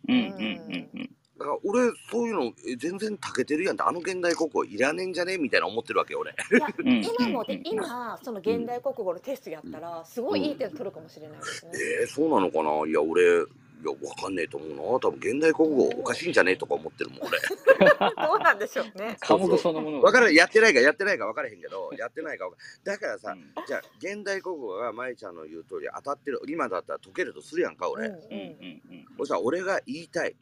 [1.39, 6.31] だから俺そういうのえ全然たけてるやんってあの現代国語いらねえんじゃねみたいな思ってるわけよ俺。
[6.31, 11.71] いやうん今もで今その現代国語のテストやったらすごいいい点取るかもしれないですね。
[12.01, 12.87] えー、そうなのかな？
[12.87, 13.45] いや俺
[13.83, 14.75] いやわかんねえと思うな。
[14.81, 17.39] 多分現代国語おかしいんじゃねえとか思ってるもん俺。
[18.27, 19.17] どうなんでしょうね。
[19.21, 23.65] 科目そのもの分からんやってないかやってないか分からへんけど やってないか分からんだからさ、うん。
[23.67, 28.81] じゃあ現代国語が舞ちゃんの言う通り当たってる今だったら解けるとするやんか俺、うんうんうん。
[28.89, 30.35] うんそしたら俺が言いたい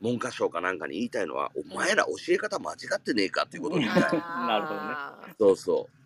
[0.00, 5.34] 文科省かなんかに言いたいのはお前ら教え方間違ってねえかっていうことを言いたいなるほどね。
[5.38, 6.03] そうそう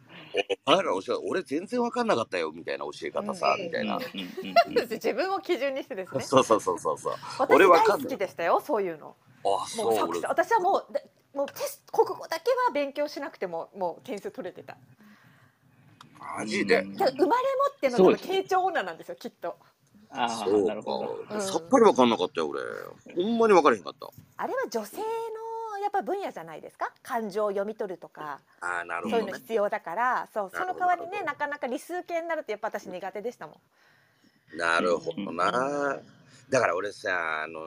[0.66, 4.02] お前ら教え俺全然分かんなかったよみたいな教え方さ、うんみたいな、うん。
[4.02, 6.22] うんうん自分を基準にしてですね。
[6.22, 7.14] そうそうそうそうそう。
[7.38, 9.16] 私俺わかんない大好きでしたよそういうの。
[9.44, 14.76] あもそうう俺作者私はもうでもうテスト国語だけは勉強しなくてももう点数取れてた。
[16.38, 19.56] マジで、生まれ持っての傾聴女なんですよきっと。
[20.10, 21.24] ああそうなるほど。
[21.28, 22.60] か、うんさっぱり分かんなかったよ俺。
[23.14, 24.08] ほんまに分からへんかった。
[24.36, 25.04] あれは女性の
[25.88, 26.92] やっぱ分野じゃないですか？
[27.02, 30.28] 感情を読み取るとかああなるそういうほどねの必要だから。
[30.34, 33.60] そうその代わりねなかなか理数系になるとやっぱ私苦手でしたも
[34.54, 34.58] ん。
[34.58, 35.98] なるほどな、
[36.48, 37.60] だから俺さあの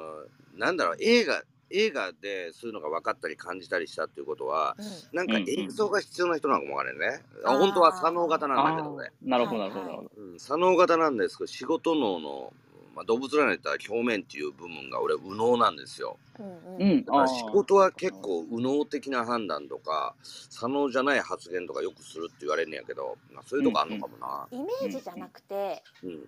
[0.55, 4.81] なんだろう映画映画でそういうのが分かったり感じたりしたっていうことはう
[5.15, 5.17] ん。
[5.17, 10.21] なんか映像が必要な人なのかもわからないね、あー本当は左脳型なんだあけどね、あなるほどはないるほどなるほど。
[10.21, 12.53] うん、左脳型なんですけど仕事脳の、
[12.95, 16.17] まあ、動物られた表面っていう部分が俺右脳なんですよ。
[16.39, 16.91] うんううん。
[16.97, 17.06] ん。
[17.06, 26.27] だか仕事は結構右脳的な判断とか左脳じゃない発言とかよくするって言われるんやけど、まあ、そういうとこあんのかもな、イメージじゃなくてうん。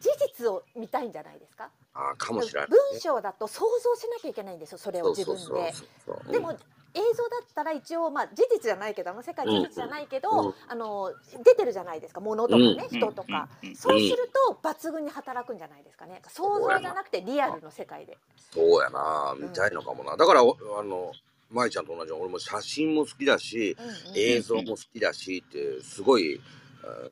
[0.00, 1.70] 事実を見たいんじゃないですか？
[1.94, 5.72] ああかもしれない、文章だと想像しなきゃいけないんですよそれを自分で。
[5.72, 6.58] そうそうでも
[6.94, 11.12] 映像だったら一応まあ事実じゃないけどあの世界事実じゃないけど、うんあの
[11.44, 12.98] 出てるじゃないですか物とかね、うん。
[12.98, 16.22] 人とか、うんうんそうすると抜群に働くんじゃないですかね。
[16.28, 18.16] 想像じゃなくてリアルの世界で。
[18.52, 20.16] そうやな見たいのかもな。
[20.16, 21.12] だからおあの
[21.50, 26.40] 舞ちゃんと同じ俺も写真も好きだしうんうん映像も好きだしってすごい、えー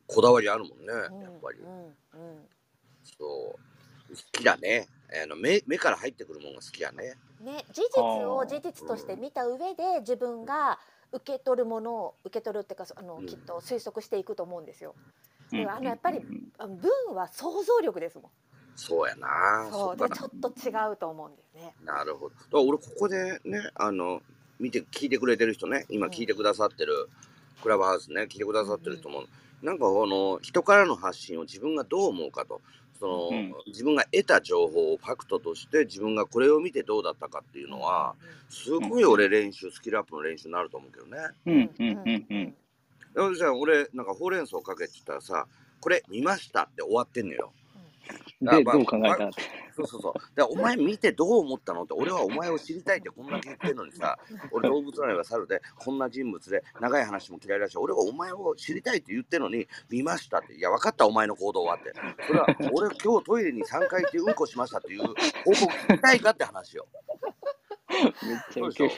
[0.06, 0.86] こだわりあるもんね
[1.22, 1.58] やっぱり。
[1.58, 2.48] うんうん。
[3.18, 3.56] そ
[4.10, 4.14] う。
[4.14, 4.86] 好きだね。
[5.22, 10.78] あの目目から入ってくるもんが好きやねね、事実を事実として見た上で自分が
[11.12, 13.26] 受け取るものを受け取るっていうかあの、うん。
[13.26, 14.94] きっと推測していくと思うんですよ。
[15.52, 15.58] うん。
[15.58, 16.20] であのやっぱり
[16.58, 18.30] 文は想像力ですもん。
[18.74, 19.68] そうやな。
[19.70, 21.74] そうでちょっと違うと思うんですね。
[21.84, 22.34] なるほど。
[22.34, 24.22] だから俺ここでねあの
[24.58, 27.08] 見て聞いてくれてる人ね今聞いてくださってる、
[27.62, 29.24] クラブハウスね聞いてくださってる人も、
[29.60, 32.60] なんかこの人からの発信を自分がどう思うかと
[33.02, 38.14] その、うん自分が得た情報をファクトとして自分がこれを見てどうだったかっていうのは
[38.48, 41.18] すごい俺練習スキルアップの練習になると思うけどね。
[41.46, 42.54] うんうんうん
[43.18, 43.34] うん。
[43.34, 45.46] じゃあ俺なんかほうれん草かけって言ったらさ
[45.80, 47.52] これ見ましたって終わってんのよ。
[48.46, 49.42] あで、まあどう考えたって。
[49.74, 50.12] そうそうそう。
[50.34, 54.18] だお前見てどう思ったのって俺はお前を知りたいってこんだけ言ってんのにさ
[54.52, 61.92] 俺動物なれば猿でこんな人物で長い話も嫌いだし俺はお前を知りたいって言ってんのに見ましたっていや分かったお前の行動はって
[62.26, 66.86] それは俺今日トイレに3回行ってうんこしましたっていう報告聞きたいかって話よ。
[68.26, 68.90] めっちゃウケる。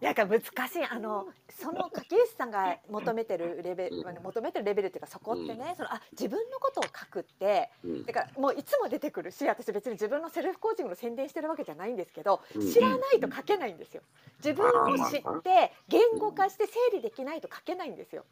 [0.00, 0.46] なんか難し
[0.78, 0.84] い。
[0.84, 4.22] あのその柿内さんが求めてるレベル、うん。
[4.22, 8.04] 求めてるレベルっていうかそこってね、そのあ自分のことを書くってうん。
[8.04, 12.72] だからもういつも出てくるし私別に自分のセルフコーチングの宣伝してるわけじゃないんですけど、うん。
[12.72, 14.02] 知らないと書けないんですよ。
[14.38, 18.24] 自分を知って言語化して整理できないと書けないんですよ。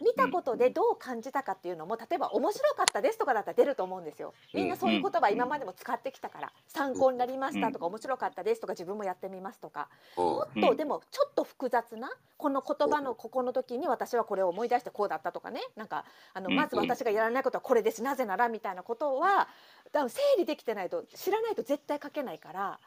[0.00, 4.34] 見たことでどう感じたかっていうのも例えば面白かったですとかだったら出ると思うんですよ。
[4.52, 15.60] みんなそういう言葉今までも使ってきたから参考になりましたとか面白かったですとか自分もやってみますとかもっとでもちょっと複雑なこの言葉のここの時に私はこれを思い出してこうだったとかね。
[15.76, 19.48] なんかあのうんまず私がやらないことはこれですなぜならみたいなことは
[19.92, 22.78] 多分整理できてないと知らないと絶対書けないから。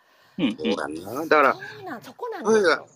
[1.23, 1.27] う。
[1.27, 2.87] だからそうなんそこなんですよ。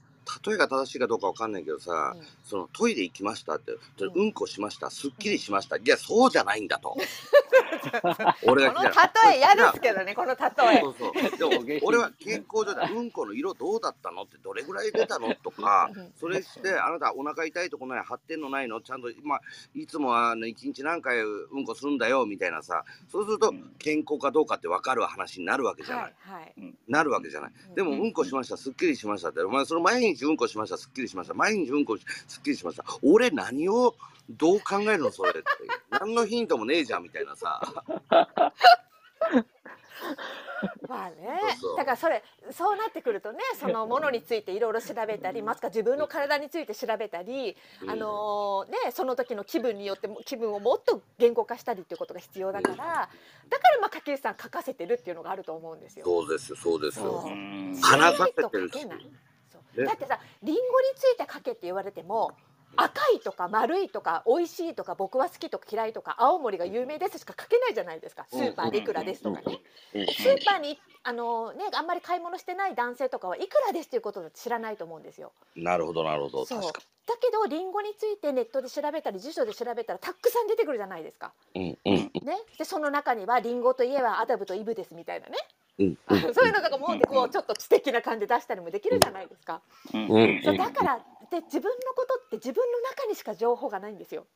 [0.46, 2.22] 例えが正しいかどうかわかんないけどさ、うん。
[2.44, 4.22] そのトイレ行きましたって、でうん。
[4.22, 5.78] うんこしました、すっきりしました。
[5.78, 6.96] いや、そうじゃないんだと。
[8.44, 10.80] 俺このが聞いたら例え嫌ですけどねこの例え。
[10.82, 11.52] そうそう。
[11.52, 18.82] でも 俺は健康状態、うんこの色どうだったのってどれぐらい出たのとかうん、 それして、あなたお腹痛いとこない、張ってんのないの？
[18.82, 19.42] ちゃんと、まあ、
[19.74, 23.76] いつもはあの一日何回うんこするんだよみたいなさ、そうするとうん。
[23.78, 26.04] 健康かどうかって分かる話になるわけじゃない。
[26.06, 26.76] はいはい。
[26.88, 27.52] なるわけじゃない。
[27.76, 28.02] でも、うん。
[28.02, 32.86] うんこしました、すっきりしましたって、お前、その毎日うんこしました、すっきりしました、毎日うんこしすっきりしました。
[33.04, 33.96] 俺、何を
[34.30, 35.44] どう考えるの、それって。
[35.90, 37.62] 何のヒントもねえじゃんみたいなさ。
[40.88, 41.16] まあね。
[41.78, 47.90] だからそれそうなってくるとねそのものについていろいろ調べたりまた自分の体について調べたり、うん。
[47.90, 53.10] あのねその時の気分によっても気分をもっと言語化したりっていうことが必要だから、だから
[53.80, 56.06] まあ掛内さん書かせてるっていうのがあると思うんですよ。
[56.06, 57.00] そうですよ、そうです
[57.82, 58.80] 話させてるし。
[58.80, 59.02] しないと書けない。
[59.02, 59.25] そうね
[59.84, 62.32] だってさリンゴについて書けって言われても
[62.78, 68.26] 赤いとか丸いとか美味しいとか僕は好きとか嫌いとか青森が有名ですしか書けないじゃないですか。
[68.30, 69.60] スーパーでいくらですとかね。
[69.94, 75.32] うんスーパーにあの、ね、あんまり買い物してない男性とかはいくらですということを知らないと思うんですよ。
[75.56, 76.46] なるほど、なるほど。
[76.46, 76.62] そう。
[76.62, 81.34] 確かだけどリンゴについてネットで調べたり辞書で調べたらたくさん出てくるじゃないですか。
[81.54, 81.78] に。
[81.86, 85.38] うん、うん、ね、でその中にはリンゴといえばアダムとイブですみたいなね、
[85.80, 85.98] うん、
[86.34, 89.62] そういうのとかもでこうちょっと知的な感じで出したりもできるじゃないですか。
[89.94, 94.28] うんうんそうだからで自分のことって自分の中にしか情報がないんですよ。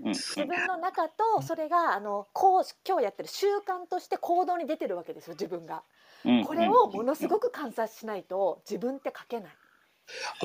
[0.00, 5.82] うん自分の中とそれがあのこう今日やってる習慣として行動に出てるわけですよ自分が。
[6.24, 9.52] うんこれをものすごく観察しないと自分って書けない。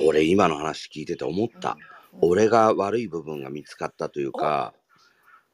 [0.05, 1.71] 俺、今の話聞いてて思った。
[1.71, 1.77] うん
[2.21, 4.75] 俺が悪い部分が見つかったというか、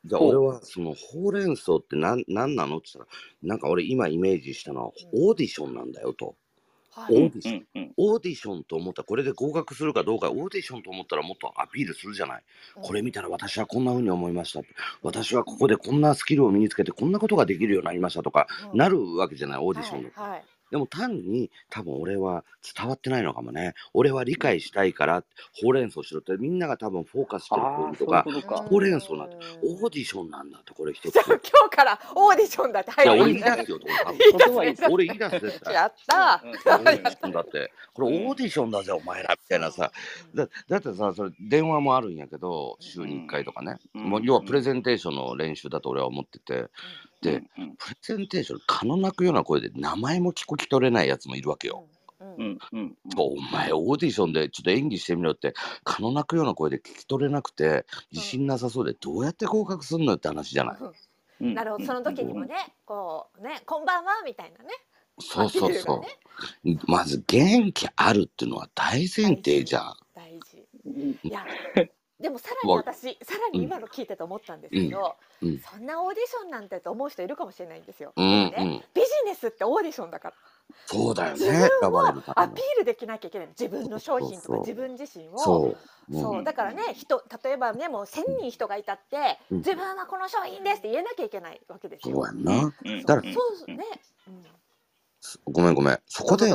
[0.06, 2.78] じゃあお俺はそのほうれん草って何何なの？
[2.78, 6.36] って言ったら、なんか俺今イメージしたのはオーディションなんだよと。
[6.92, 7.16] はい。
[7.16, 7.66] オーディション。
[7.76, 7.94] うんうん。
[7.98, 12.44] オーディションと思ったらこれで合格するかどうかオーディションと思ったらもっとアピールするじゃない、
[12.82, 14.62] これ見たら私はこんな風に思いました
[15.04, 18.78] 私はここでこんなスキルを身につけてこんなことができるようになりましたとか、うん。
[18.78, 22.44] なるわけじゃないオーディションで、はいはいでも単に多分俺は
[22.78, 23.74] 伝わってないのかもね。
[23.94, 25.24] 俺は理解したいから
[25.62, 27.68] ほうれん草しろってみんなが多分フォーカスしてるポ
[28.14, 28.58] イああそういうとか。
[28.70, 31.16] ほうれん草なんてうんオーディションなんだってこれ一つ。
[31.26, 34.18] 今日からオーディションだって入いやるんだ俺言い出すよ多分。
[34.18, 34.88] 言葉いいです。
[34.92, 35.74] 俺言い出す絶対。
[35.74, 37.72] やったうんオーディションだって。
[37.94, 39.92] これオーディションだぜお前らみたいなさ
[40.36, 46.68] だだってさそれ電話もあるんやけど週に1回とかね、うんもう要はプレゼンテーションの練習だと俺は思ってて
[47.22, 51.86] でうんプレゼンテーション蚊の鳴くような声で名前も聞こき取れないやつもいるわけよ。
[52.20, 52.60] うんうん。
[52.74, 55.54] うんお前オーディションでちょっと演技してみろって
[55.84, 60.78] 蚊の鳴くような声で聞き取れなくて自信なさそうでどうやって合格すんのよって話じゃない。
[61.42, 61.54] うん。
[61.54, 61.86] なるほど。
[61.86, 62.56] その時にもね
[62.86, 64.72] こうねこんばんはみたいなね。
[65.20, 66.02] そうそうそう。
[66.88, 69.96] まず元気あるっていうのは大前提じゃん。
[70.16, 70.66] 大事。
[70.86, 71.20] うん。
[71.24, 71.46] いや
[72.20, 75.50] でもさらに私さらに今の聞いてて思ったんですけど、うん。
[75.50, 75.60] うん。
[75.60, 78.12] そんなオーディションなんてと思う人いるかもしれないんですよ。
[78.16, 78.52] うんうん。
[78.94, 80.36] ビジネスってオーディションだから。
[80.86, 81.70] そうだよね。
[82.36, 85.38] アピールできなきゃいけない自分の商品とそうそうか自分自身を。
[85.38, 85.76] そ
[86.12, 86.16] う。
[86.16, 86.22] うん。
[86.22, 89.58] そうだからね人例えばねもう1,000人人がいたって、うん。
[89.60, 92.16] 自分はこの商品ですって言えなきゃいけないわけですよ。
[92.16, 92.74] そうやんな。
[92.84, 93.02] うん。
[93.04, 93.86] だからそうね、
[94.28, 94.46] うん、
[95.46, 96.00] ごめんごめん。
[96.08, 96.54] そこで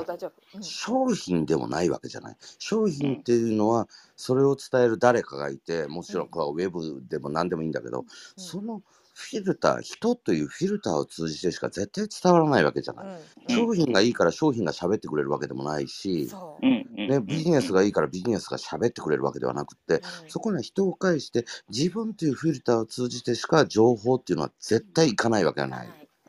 [0.60, 2.36] 商品でもないわけじゃない。
[2.58, 8.06] 商品っていうのはそれを伝える誰かがいて、もちろんこれはウェブでも何でもいいんだけど、うん。
[8.36, 8.82] その
[9.14, 13.06] フィルター、人というフィルターを通じてしか絶対伝わらないわけじゃない。
[13.48, 13.54] うん。
[13.54, 16.28] 商品がいいから商品が喋ってくれるわけでもないし、
[16.60, 25.88] ね、ビジネスがいいからビジネスが喋ってくれるわけではなくって、うんそこには人を介して自分というフィルターを通じてしか情報っていうのは絶対いかないわけがない。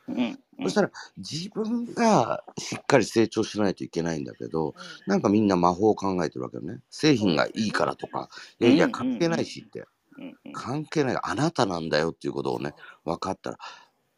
[0.10, 4.74] うんそしたら自分がしっかり成長しないといけないんだけど、うん。
[5.08, 6.80] なんかみんな魔法を考えてるわけよね。
[6.90, 9.86] 製品がいいからとか、いやいやうん関係ないしって、うん
[10.46, 13.58] うん関係ない、あなたなんだよっていうことをね、分かったら、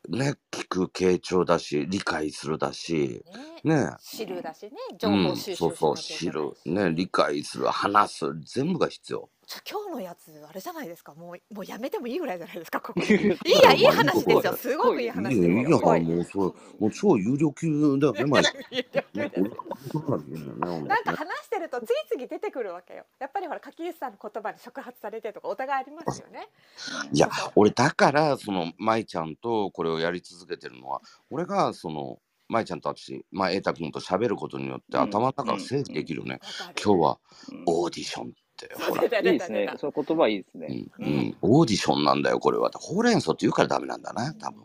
[0.09, 3.23] ね、聞く傾聴だし、理解するだし、
[3.63, 3.75] ね。
[3.85, 4.71] ね、知るだしね。
[4.97, 9.29] 情うん、報収集そうそう、しなきゃいけない知る、ね、理解する、話す、全部が必要。
[9.69, 11.13] 今日のやつあれじゃないですか？
[11.15, 12.81] もうもうやめてもいいぐらいじゃないですか？
[12.81, 12.99] ここ。
[13.01, 13.13] いい
[13.63, 14.53] やいい話ですよ。
[14.57, 18.25] すごくいい話ですよ濃いもうそう、もう超有料級だよね、
[20.87, 26.49] なんか話してると次々出てくるわけよやっぱりほら柿内さんの言葉に触発されてとかお互いありますよね
[27.13, 32.19] いや、俺だから、その、舞ちゃんとこれをやり続けてるのは、俺が、その、
[32.49, 36.33] 舞ちゃんと私、まあ、瑛太君と喋ることによって、うん頭の中が整理できるね。
[36.33, 37.19] わかる今日は、
[37.51, 38.33] うんオーディション
[38.65, 39.51] いいです。
[39.51, 40.67] ねその言葉いいですね。
[40.99, 42.71] うん、うん、オーディションなんだよ、これは。
[42.73, 44.63] ほうれん草って言うからダメなんだな、多分。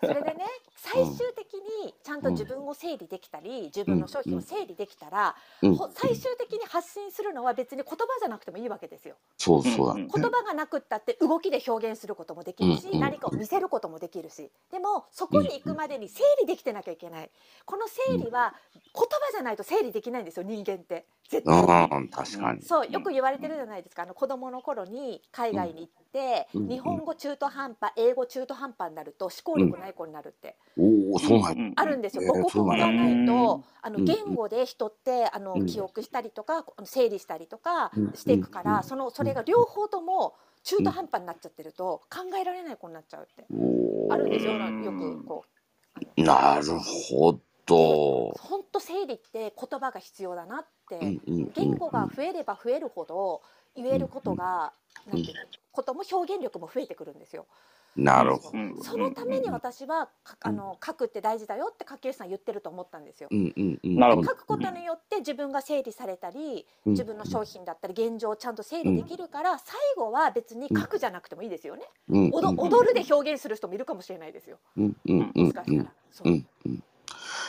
[0.00, 0.34] それでね
[0.82, 1.54] 最終的
[1.84, 5.76] にちゃんと自分を整理できたり、自分の商品を整理できたら、うん。
[5.76, 9.14] ほ最終的に発信するのは別に言葉じゃなくてもいいわけですよ。
[9.38, 9.86] そうそう。
[9.86, 10.08] だね。
[10.12, 13.00] 言葉がなくったって動きで表現することもできるし、うん。
[13.00, 14.50] 何かを見せることもできるし。
[14.72, 17.30] でもそこに行くまでに整理できてなきゃいけない。
[17.64, 21.06] この整理は言葉じゃないと整理できないんですよ人間って。
[21.28, 21.88] 絶対。
[22.10, 22.62] 確かに。
[22.62, 24.02] そうよく言われてるじゃないですか。
[24.02, 26.68] あの子供の頃に海外に行って、うん。
[26.68, 31.72] 日本語中途半端英語中途半端になると思考力ない子になるって、おお、そうなんや。
[31.76, 32.22] あるんですよ。
[32.24, 35.66] えー母国語がないとあのうん言語で人ってあのうん。
[35.66, 38.66] 記憶したりとか整理したりとかうんしていくかうん。
[38.66, 46.78] らそのそれが両方とも中途半端になっちゃってると考えられない子になっちゃうっておあるんですようんよくこーなる
[47.10, 48.30] ほうど。
[48.38, 51.20] 本当整理って言葉が必要だなって
[51.54, 53.42] 言語が増えれば増えるほど
[53.76, 54.72] 言えることが
[55.06, 55.12] うん。
[55.14, 55.40] なんていうの
[55.72, 57.46] ことも表現力も増えてくるんですよ。
[57.96, 58.58] なるほど。
[58.58, 58.60] う。
[58.60, 63.28] んそのために私はかあの書くって大事だよって柿内さん言ってると思ったんですよ。
[63.30, 64.24] うんうんうん。
[64.24, 66.92] 書くことによって自分が整理されたりうん。
[66.92, 71.82] 自分の商品だったり現状をちゃんと整理できるから最後は別に書くじゃなくてもいいですよね。
[72.08, 72.24] うん。
[72.24, 72.30] うん。
[72.32, 74.58] 踊踊るで表現する人もいるかもしれないですよ。
[74.76, 74.96] うん。
[75.06, 75.18] うん。
[75.18, 75.32] うん。
[75.34, 75.44] うん。
[75.44, 75.66] もしから。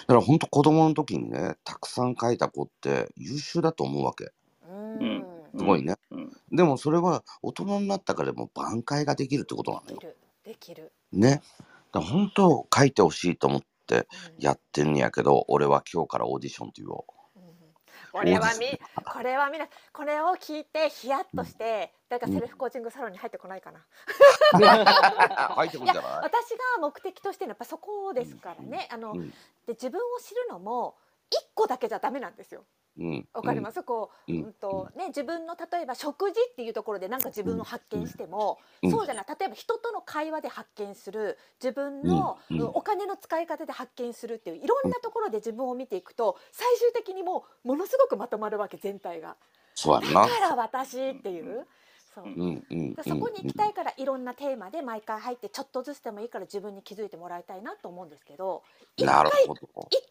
[0.01, 4.31] だから本当子供の時にね、たくさん書いた子って優秀だと思うわけ。
[4.69, 5.25] うん。
[5.57, 5.95] すごいね。
[6.11, 6.31] うん。
[6.51, 10.13] でもそれは大人になったからでも挽回ができるってことなのよ。
[10.53, 10.93] できる。
[11.11, 11.41] ね。
[11.91, 14.05] だ本当書いてほしいと思ってうん
[14.39, 17.37] やってんやけど、俺は今日からオーディションって言おう。
[17.37, 17.43] うん
[18.11, 18.79] これはみ
[19.11, 23.83] これはみなこれを聞いてヒヤッとして誰かセルフコーチングサロンに入ってこないかな。
[25.55, 26.23] 入ってくるんじゃない？
[26.23, 28.87] 私が目的としてるのはやっぱそこですからね。
[28.91, 29.29] あのうん
[29.65, 30.95] で自分を知るのも
[31.31, 32.65] 一個だけじゃダメなんですよ。
[32.97, 33.27] うん。
[33.33, 34.49] わかります、こう、ううん。
[34.49, 38.91] んとね、自分の例えば食事っていうところでなんか自分を発見しても、うん。
[38.91, 39.25] そうじゃない。
[39.27, 41.39] 例えば人との会話で発見する。
[41.61, 42.37] 自分の、
[42.73, 49.37] お金の使い方で発見するっていういろんなところで自分を見ていくと最終的にもうものすごくまとまるわけ全体が。
[49.99, 51.65] だから私っていう。
[52.13, 52.25] そう。
[52.25, 52.63] うん。
[52.69, 52.95] うん。
[52.97, 53.03] うん。
[53.03, 58.61] そこに行きたいからいろんなテーマで毎回入ってちょっとずつでもいいから自分に気づいてもらいたいなと思うんですけど
[58.97, 59.13] 一回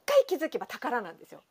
[0.05, 1.43] 回気づけば宝なんですよ。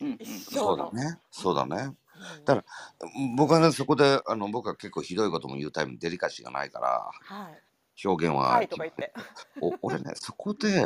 [0.00, 1.18] うんそうのだね。
[1.30, 1.76] そうだね。
[1.76, 1.96] うん
[2.44, 2.64] だか
[3.00, 7.62] ら僕はね、そこで、あの、僕は結構ひどいことも言うタイプデリカシーがないから、はい
[8.04, 9.12] 表現は、はいとか言って。
[9.60, 10.84] お俺ね、そこで、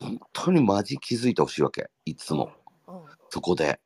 [0.00, 1.90] 本当にマジ気づいてほしいわけ。
[2.04, 2.52] いつも。
[2.88, 3.04] うん。
[3.30, 3.80] そこで。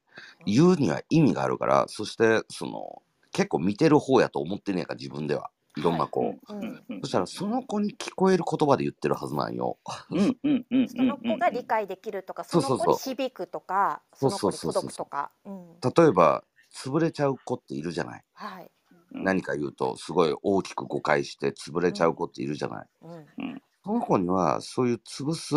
[0.46, 5.50] 言うには意味があるから、そして、その、結構見てる方やと思ってねえか、自分では。
[5.78, 6.20] いろんな子。
[6.20, 9.78] うんうんそしたら、その子に聞こえる言葉で言ってるはずなんよ。
[10.10, 15.30] うんうんうんその子が理解できるとか、その子に響くとか、その子に届くとか。
[15.44, 15.66] うん。
[15.80, 18.24] 例えば、潰れちゃう子っているじゃない。
[18.34, 18.70] はい。
[19.12, 22.86] 何か言うと、すごい大きく誤解して潰れちゃう子っているじゃない。
[23.02, 23.62] うん。
[23.84, 25.54] その子には、そういう潰す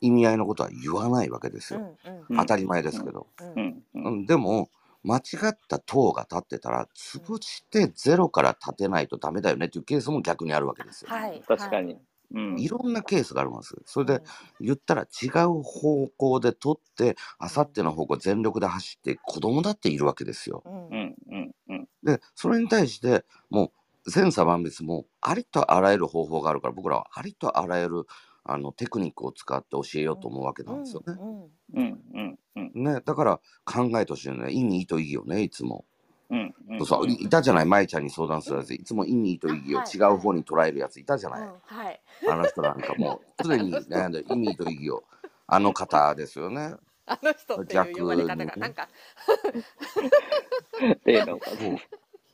[0.00, 1.80] 意味合いのことは言わないわけですよ。
[1.80, 2.12] うん。
[2.12, 2.24] うん。
[2.30, 3.28] うん当たり前ですけど。
[3.40, 4.68] うんうんうんうん、でも、
[5.04, 11.12] 間違った塔が立ってたら、潰してゼロから立てないとダメだよねっていうケースも逆にあるわけですよ。
[11.12, 11.44] はい。
[11.46, 11.98] 確かに。
[12.30, 13.74] うんいろんなケースがあります。
[13.84, 14.18] それはい。
[14.18, 14.22] で、
[14.60, 20.64] 言ったら違う方向で取って、あさっての方向全力で走って、子供だっているわけですよ。
[20.64, 20.86] うん。
[20.88, 20.96] ううん。
[20.96, 23.72] んうんうんで、それに対して、も
[24.06, 28.06] う、千差万別も、ありとあらゆる方法があるから、僕らはありとあらゆる
[28.44, 31.14] あのテクニックを使って教えようと思うわけなんですよね。
[31.18, 31.42] うん。
[31.74, 34.52] うんうんうんね、だから考えてほしいよね。
[34.52, 35.84] 意味と意義をね、いつも。
[36.30, 38.74] うんうんそうそういいたじゃない、舞ちゃんに相談するやつ。
[38.74, 41.48] いつも意味と意義をはい違う方に捉えるやついたじゃない？
[41.64, 42.00] はい。
[42.30, 45.04] あの人なんかもう、 常に悩んで意味と意義を。
[45.46, 46.74] あの方ですよね。
[47.06, 48.34] あの人っていう呼ばれな
[48.68, 48.88] んか。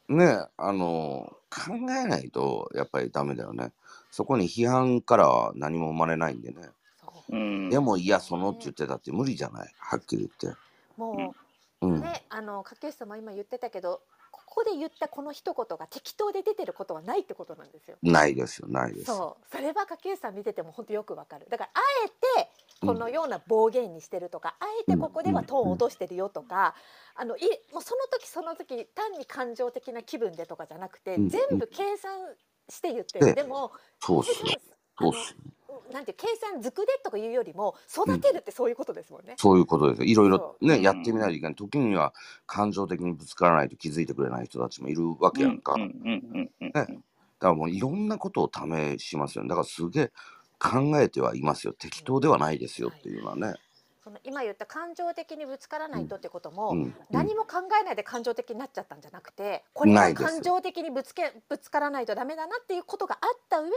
[0.08, 3.72] ねあの、考えないとやっぱりダメだよね。
[4.10, 6.70] そこに批判からは何も生まれないんでね。
[7.70, 9.74] でも、いや、そのって言ってたって無理じゃない。
[9.78, 10.58] はっきり言って。
[10.96, 11.36] もう。
[11.82, 17.96] うんね、あの掛内さんも今言ってたけど、ここで言ったこの一言が適当で出てることはないってことなんですよ。
[18.02, 19.06] ないですよ、ないです。
[19.06, 21.46] そう、それは掛内さん見てても本当よくわかる。
[21.48, 22.50] だからあえて
[22.80, 26.74] このような暴言にしてるとか、あえてここではトーンを落としてるよとか、
[27.14, 27.40] あのい
[27.72, 32.12] もうその時その時単に感情的な気分でとかじゃなくて、うん全部計算
[32.70, 33.34] して言ってでる。
[33.34, 34.32] でも、そうっす
[34.98, 35.52] そうっすよ。
[35.92, 39.34] なんていう計算づくでとかいうよりも育てるってそういうことですもんね。
[39.36, 40.04] そういうことですよ。
[40.04, 41.54] いろいろそね、うんやってみないといけない。
[41.54, 42.14] 時には
[42.46, 45.74] 感情的にぶつからないと気づいてくれない人たちもいるわけやんか。
[45.74, 45.90] うんうん
[46.32, 47.04] うんうん
[47.40, 49.48] だからもういろんなことを試しますよね。
[49.48, 50.12] だからすげえ
[50.58, 51.72] 考えてはいますよ。
[51.72, 53.54] 適当ではないですよっていうのはね。
[54.02, 63.74] その今言った感情的にぶつからないとってことも、うん何も考えないで感情的になっちゃったんじゃなくてこれは感情的にぶつけぶつからないとダメだなっていうことがあった上で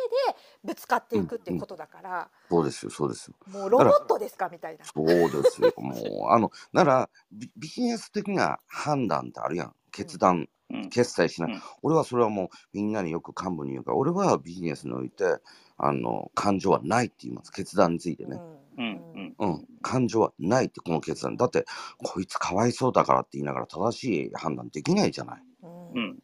[0.63, 3.35] ぶつかっていくっていうことだから、そうですよそうですよ。
[3.51, 4.85] もうロボットですかみたいな。
[4.85, 5.73] そうですよ。
[5.77, 5.93] も
[6.27, 9.75] うあのならビビジネス的な判断ってあるやん。
[9.91, 10.47] 決断。
[10.69, 10.89] うん。
[10.89, 11.61] 決済しない、うん。
[11.83, 15.37] 俺はそれはもうみんなによく幹部に言うから俺はビジネスにおいて
[15.77, 17.51] あの感情はないって言います。
[17.51, 18.39] 決断についてね、
[18.77, 18.83] うん。
[18.83, 19.35] うん。
[19.37, 21.37] うん、感情はないってこの決断。
[21.37, 21.65] だって
[21.99, 25.43] こいつかわいそうだからって言いながら正しい判断できないじゃない。
[25.61, 26.19] うん。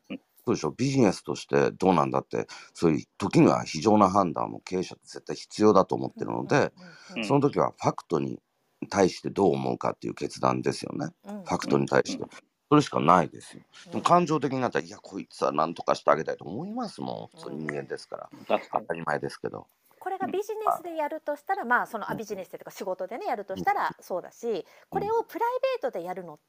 [0.46, 0.72] そうでしょ？
[0.72, 6.72] ビジネスとしてどうなんだってそういう時には非常な判断も経営者って絶対必要だと思ってるので、
[7.16, 8.40] うんその時はファクトに
[8.90, 11.10] 対してどう思うかっていう決断ですよね。
[11.26, 12.30] うんファクトに対して、うん。
[12.72, 13.64] それしかないですよ。
[13.88, 13.92] うん。
[13.92, 17.38] でも感情的になったらいやこいつは何とかしてあげたいと思いますもん。
[17.38, 18.30] 普通に人間ですから。
[18.72, 19.68] 当たり前ですけど
[20.00, 26.40] これがビジネスでやるとしたら、まあそのあビジネスっていうか仕事でねやるとしたらそうだしこれをプライベートでやるの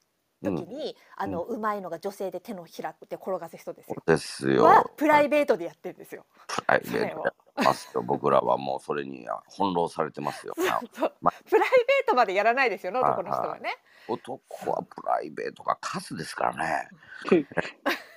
[0.42, 4.03] 時に、あのうまいのが女性で手のひらで転がす人ですよ。
[4.07, 6.24] ですはよプライベートでやってるんですよ。
[6.48, 13.76] プライベートやってますよ僕らはもうそれに翻弄されてますよそうまプライベートまでやらないですよね男の人はね。
[14.09, 14.40] 男
[14.70, 16.88] はプライベートがカスですからね
[17.28, 17.46] 仕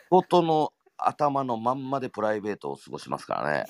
[0.10, 3.66] 事の頭のまんまでプライベートを過ごしますからね。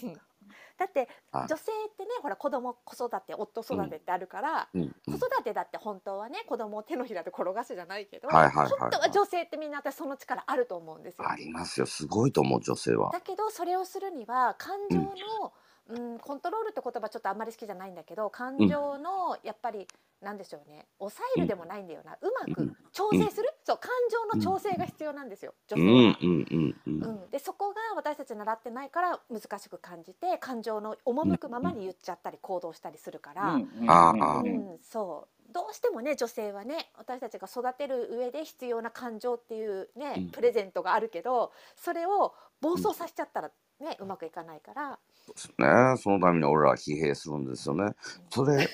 [0.83, 1.47] だってはい。
[1.47, 4.81] 女性ってねほら子供子育て夫育てってあるから、うん。
[4.81, 5.19] うん。
[5.19, 11.29] 子育てだって本当はね子供を手のひらで転がすじゃないけど、はいはい本当は女性ってみんな私その力あると思うんですよ。
[11.29, 11.85] ありますよ。
[11.85, 13.11] すごいと思う女性は。
[13.11, 15.53] だけどそれをするには感情の、
[15.89, 19.87] うんコントロールって言葉ちょっとあんまり好きじゃないんだけど感情のやっぱり
[20.21, 22.17] なんでしょうね抑えるでもないんだよな、う
[22.47, 25.87] まく調整する、そう感情の調整が必要なんですよ女うん。
[25.87, 26.17] 性は。
[26.21, 34.43] うんうんうんうん、でそこが私たち習ってないから難しく感じて感情の赴くままに言っちゃったり行動したりするから、うんああ
[34.81, 35.53] そう。
[35.53, 40.29] どうしてもね女性はね私たちが育てる上で必要な感情っていうね、うん。
[40.29, 47.93] プレゼントがあるけどそれを暴走させちゃったらね、うまくいかないから、ねそのために俺らは疲弊するんですよね。
[48.29, 48.67] それ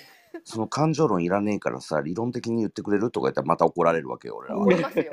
[0.43, 4.71] その感情論いらねえからさ理論的に言ってくれるとか言ったらまた怒られるわけよ俺らは思。
[4.71, 5.11] いますよ。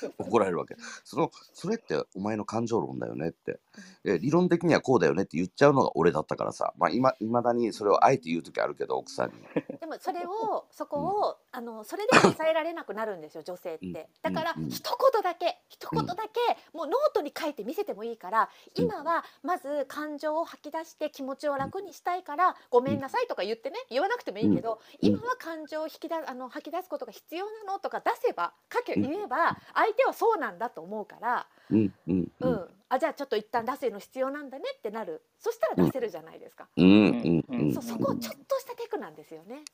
[0.18, 0.76] 怒られるわけ。
[1.04, 3.60] そのそれってお前の感情論だよねって。
[4.04, 6.72] え理論的にはこうだよねって言っちゃうのが俺だったからさ。
[6.76, 9.36] まあ今いまだにそれをあえて言う時あるけど奥さんに。
[9.80, 14.32] でもそれをそこを、あのそれで抑えられなくなるんですよ女性って、うん。
[14.32, 14.68] だからうん。
[14.68, 14.82] 一
[15.12, 16.40] 言だけ一言だけ、
[16.72, 25.08] もうノートに書いて見せてもいいから今はまず感情を吐き出して気持ちを楽にしたいからごめんなさいとか言ってね言わなくてもいいけど、うん。
[25.08, 29.02] 今は感情を引きだあの吐き出すことが必要なのとか出せば書けうん。
[29.02, 32.52] 言えば相手はそうなんだと思うから、うんうんううん。
[32.52, 35.22] んあじゃあちょっと一旦出すの必要なんだねってなる。
[35.38, 37.72] そしたら出せるじゃないですか、うんうんうん。
[37.72, 39.64] そうそこちょっとしたテクなんですよね。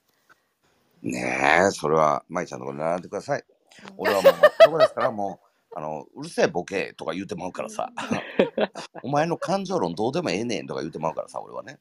[1.03, 3.45] ねえそれは舞ちゃんのところに習ってください。
[3.83, 3.95] うん。
[3.99, 5.41] 俺はもう男ですからも
[5.75, 7.91] うあのうるせえボケとか言うてまうからさ。
[9.03, 11.79] お前の感情論どうでもええねんとか言うてまうからさ俺はね。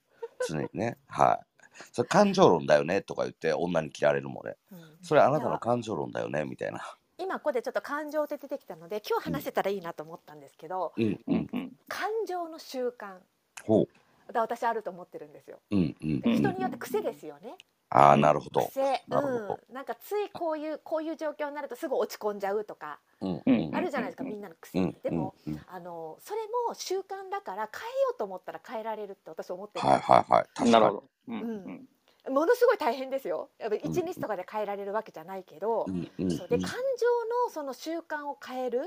[0.48, 0.98] 常にね。
[1.08, 1.64] はい。
[1.92, 4.98] それ感情論だよねとか言って女に嫌われるもん俺うん。
[5.04, 11.04] それあなたの感情論だよねみたいな今ここでちょっと感情って出てきたので今日話せたらいいなと思ったんですけど、うん。
[11.06, 11.36] ううん。
[11.36, 11.72] んうん。
[11.88, 13.18] 感情の習慣。
[13.66, 13.88] ほ
[14.32, 15.60] が私あると思ってるんですよ。
[15.72, 15.96] ううん。
[16.02, 16.22] うん。
[16.26, 16.36] うん。
[16.36, 17.56] 人によって癖ですよね。
[17.90, 18.68] ああなるほど。
[18.68, 19.60] 癖、なるほど。
[19.70, 23.42] うん、なんかついこういうこういう状況になるとすぐ落ち込んじゃうとかうん。
[23.46, 23.76] うん。
[23.76, 24.98] あるじゃないですか、みんなの癖、うん。
[25.02, 25.54] でも、うん。
[25.54, 25.62] うん。
[25.68, 30.16] あのそれも習慣だから変えようと思ったら変えられるって私思ってるんはいですよ。
[30.18, 31.04] はいはいなるほど。
[31.30, 31.42] うん。
[31.42, 31.88] うん
[32.30, 33.50] ものすごい大変ですよ。
[33.60, 36.12] やっぱ一日とかで変えられるわけじゃないけど、うん。
[36.20, 36.32] うん。
[36.32, 36.48] そう。
[36.48, 37.06] で感情
[37.46, 38.82] のその習慣を変える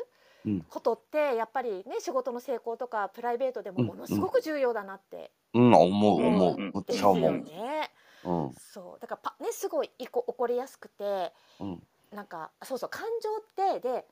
[0.45, 0.67] うん。
[0.69, 5.75] ことってやっぱりね仕事の成功とかプライベートでもものすごく重要だなってうん。
[5.75, 6.27] 思う。
[6.27, 6.81] 思う。
[6.81, 7.91] っですよちゃ思うね。
[8.25, 8.53] うん。
[8.53, 9.01] そう。
[9.01, 11.83] だからパねすごいいこ起こりやすくてうん。
[12.13, 14.07] なんかそうそう感情ってで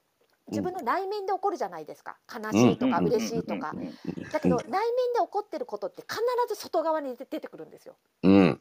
[0.51, 2.19] 自分の内面で起こるじゃないですか。
[2.33, 2.71] 悲しうん。
[2.73, 3.07] いとかうん。
[3.07, 3.73] 嬉しいとか。
[3.75, 3.81] うん。
[3.81, 3.95] うん。
[4.31, 4.81] だけど内面
[5.15, 7.97] で起こってることって必ず外側に出てくるんですよ。
[8.23, 8.61] うん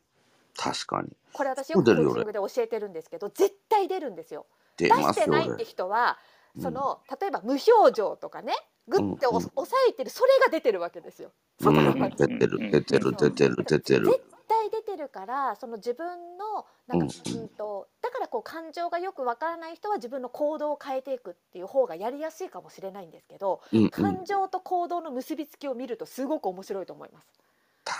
[0.74, 1.09] 確かに。
[1.34, 4.45] これ私よくコーチングで教えてるんですけど絶対出るんですよ。
[4.78, 6.18] 出出ますよ俺してないって人は
[6.55, 8.53] うんその例えば無表情とかね
[8.88, 9.41] グッておうんうん。
[9.41, 11.32] 抑えてるそれが出てるわけですよ。
[11.61, 14.05] うん出てる出てる出てる出てる。
[14.07, 17.43] 絶対出てるからその自分のなんか、ううん。
[17.43, 23.89] んとだからこう感情がよくわからない人は自分の行動を変えていくっていう方がやりやすいかもしれないんですけど、うんうん。
[23.89, 27.28] 感情と行動の結びつきを見るとすごく面白いと思います。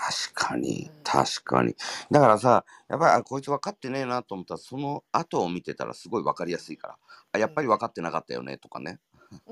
[0.08, 1.02] 確かにうん。
[1.02, 1.74] 確かに。
[2.10, 6.96] だからさやっぱりあこいつ分かってねえなと思ったらその後を見てたらすごい分かりやすいから
[7.32, 8.98] あやっぱり分かってなかったよねとかね。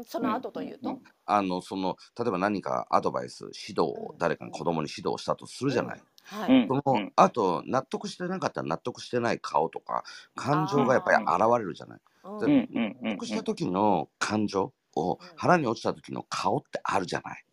[0.07, 1.03] その後というと、うん。
[1.27, 6.67] あのその例えば何かアドバイス指導を誰かに子供に指導したとするじゃない、はい。
[6.67, 6.83] その
[7.17, 10.05] あと納得してなかったら納得してない顔とか
[10.35, 12.01] 感情がやっぱり現れるじゃない。
[12.25, 17.45] 納得した時の感情を腹に落ちた時の顔ってあるじゃない。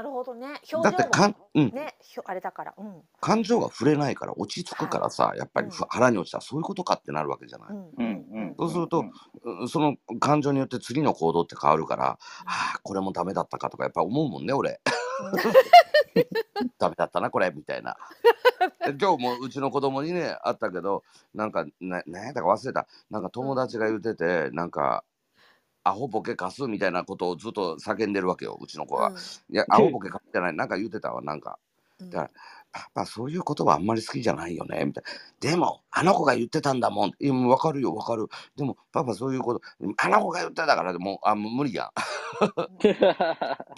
[0.00, 0.46] なるほどね。
[0.46, 2.74] だ表情もってかん、うん、ね、ひょあれだから。
[2.76, 3.02] うん。
[3.20, 7.68] 感情が触れないから落ち着くからさやっぱり腹に落ちたらそういうことかってなるわけじゃない。
[7.68, 7.76] うん。
[7.76, 9.04] うんうんそうすると
[9.44, 14.80] うんその感情によって次の行動って変わるから、ああこれもダメだったかとかやっぱ思うもんね俺
[16.78, 17.96] ダメだったなこれみたいな
[18.86, 21.02] で今日もうちの子供にねあったけど
[21.34, 25.04] なんかな何やったか忘れたなんか友達が言っててなんか
[25.82, 29.12] アホボケかすみたいなことをずっと叫んでるわけようちの子は、
[29.50, 31.58] いやアホボケかすじゃないなんか言ってたわなんか。
[32.00, 32.10] うん。
[32.10, 32.30] だから
[32.72, 38.28] パパそういう言葉あんまり好きじゃないよねみたいなでもあの子が言ってたんだもんいやもう分かるよ分かる。
[38.56, 39.60] でもパパそういうこと
[39.98, 41.90] あの子が言ってたからもうあもう無理やん。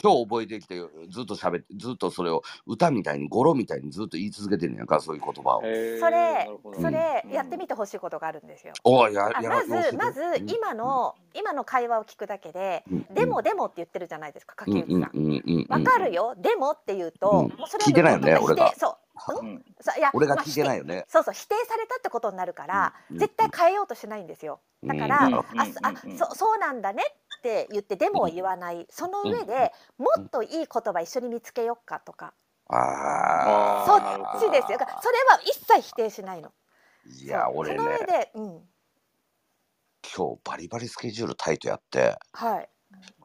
[0.03, 0.77] 今日覚えてきて
[1.09, 5.61] ずっと喋ってずっとそれを歌みたいに語呂みたいにずっと言い続けてんねやんかそういう言葉を。
[5.63, 8.75] それそれうんやってみてほしいことがあるんですよ。
[8.85, 15.11] おいやまずまずうん今の今の会話を聞くだけでうん「でもでも」って言ってるじゃないですかうん柿内さん。
[15.15, 17.37] うんうんうんわかるよ、でもって言うと、うん。
[17.59, 18.73] もうそれは聞いてないよね俺が
[19.29, 19.41] う？
[19.41, 19.65] うん。
[19.81, 21.05] そういやまあ俺が聞いてないよね。
[21.09, 23.19] そうそう否定されたってことになるから、うん。
[23.19, 24.61] 絶対変えようとしないんですよ。
[24.85, 25.35] だから、うん。
[25.35, 25.45] あ
[25.83, 26.19] あうん。
[26.19, 27.03] そそうなんだね
[27.39, 28.87] って言ってでもは言わない。
[28.91, 32.35] その上でもっといい言葉一緒に見つけよっかとか、
[32.69, 34.79] あそあっちですよ。
[34.79, 36.53] だからそれは一切否定しないの。
[37.07, 37.59] いやそう。
[37.59, 37.79] 俺ね。
[37.79, 38.45] その上で、うん、
[40.17, 42.17] 今日バリバリスケジュールタイトやって。
[42.33, 42.69] はい、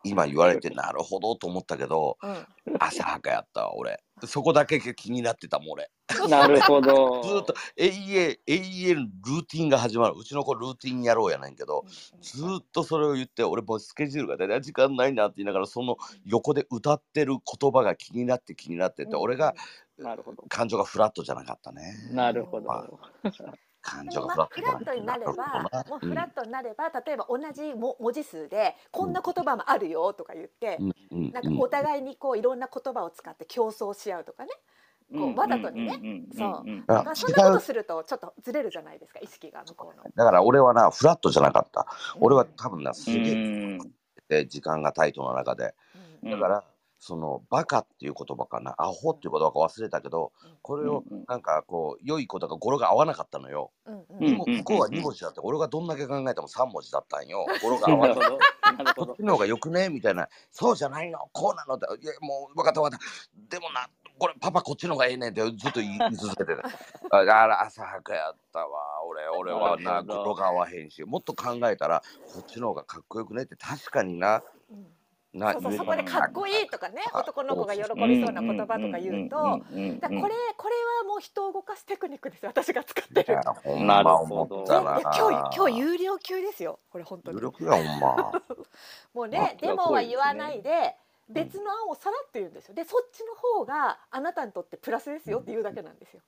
[0.04, 2.48] 今言われてなるほどと思ったけどうん、
[2.80, 5.92] 浅はかやったわ俺そこだけ気になってたもん俺。
[6.30, 7.22] なるほど。
[7.24, 10.16] ずーっと永遠永遠ルーティンが始まる。
[10.18, 11.86] うちの子ルーティンやろうやないけど
[12.22, 19.56] ずーっとそれを言って俺もうスケジュールがだいたい時間ないなって言いながらその横で歌ってる言葉が気になって気になってて俺が
[19.98, 20.44] なるほど。
[20.48, 21.94] 感情がフラットじゃなかったね。
[22.12, 22.68] なるほど。
[22.68, 22.88] ま
[23.88, 30.78] 感で情がフラットになればなもうフラットになれば例えば同じも文字数でこんな言葉もあるよとか言って、
[31.12, 34.50] なんかお互いにこういろんな言葉を使って競争し合うとかね、
[35.14, 36.02] こうわざとにね。
[36.38, 36.64] そう。
[36.88, 40.04] まあ、そんなことするとちょっとずれるじゃないですか意識が向こうの。
[40.16, 41.88] だから俺はなフラットじゃなかった。
[42.20, 43.80] 俺は多分なすうげ
[44.30, 45.74] え時間がタイトな中で。
[46.24, 46.64] だから、
[47.00, 48.74] そのバカっていう言葉かな。
[48.78, 50.32] アホっていう言葉か忘れたけど
[50.62, 53.72] これをなんかこう良いことが語呂が合わなかったのよ。
[53.86, 54.20] うんうん。
[54.20, 57.46] でもうん向こうは2文字だって俺がどんだけ考えても3文字だったんよ。
[57.62, 58.24] 語呂が合わなかっ
[58.86, 59.24] たこっち。
[59.24, 59.90] の方がよくね？
[59.90, 60.28] みたいな。
[60.52, 61.20] そうじゃないの？
[61.32, 61.76] こうなの？
[61.76, 63.56] っていやもう分かった分かった。
[63.56, 63.88] でもな
[64.20, 66.68] これパパこっちの方がええねんってずっと言い続けてた。
[67.16, 69.04] あ あら浅はかやったわ。
[69.06, 71.04] 俺俺はな語呂が合わへんし。
[71.04, 72.02] もっと考えたら
[72.34, 74.42] こっちの方がかっこよくねって確かにな。
[74.72, 74.84] うん。
[74.84, 74.88] な
[75.54, 80.34] そうそう言そうこでかっこいいとかねあ男の子が喜びそうな言葉とか言うとこれこれは
[81.08, 83.40] もう人を動かすテクニックですよ私が使ってる。
[83.86, 85.00] なるまほど今
[85.52, 88.32] 日今日有料級ですよこれ本当に有力やほんま
[89.14, 96.22] もうあねでもは言わないでうん別の案をさらって言うんですよでそっちの方があなたにとってプラスですよって言うだけなんですよ。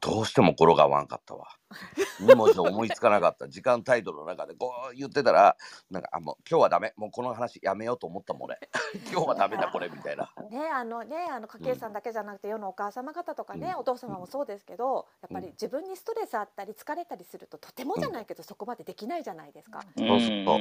[0.00, 1.48] どうしても語呂が合わんかったわ。
[2.22, 3.48] 2文字思いつかなかった。
[3.48, 5.56] 時間タイトルの中でこう言ってたら
[5.90, 6.94] なんかあもう今日はダメ。
[6.96, 8.58] もうこの話やめようと思ったもん俺。
[9.10, 10.32] 今日はダメだこれみたいな。
[10.50, 19.82] ねあのねあの家計さんだけじゃなくて世のお母様方とかね、お父様もそうですけどやっぱり自分にストレスあったり疲れたりするととてもじゃないけどそこまでできないじゃないですか。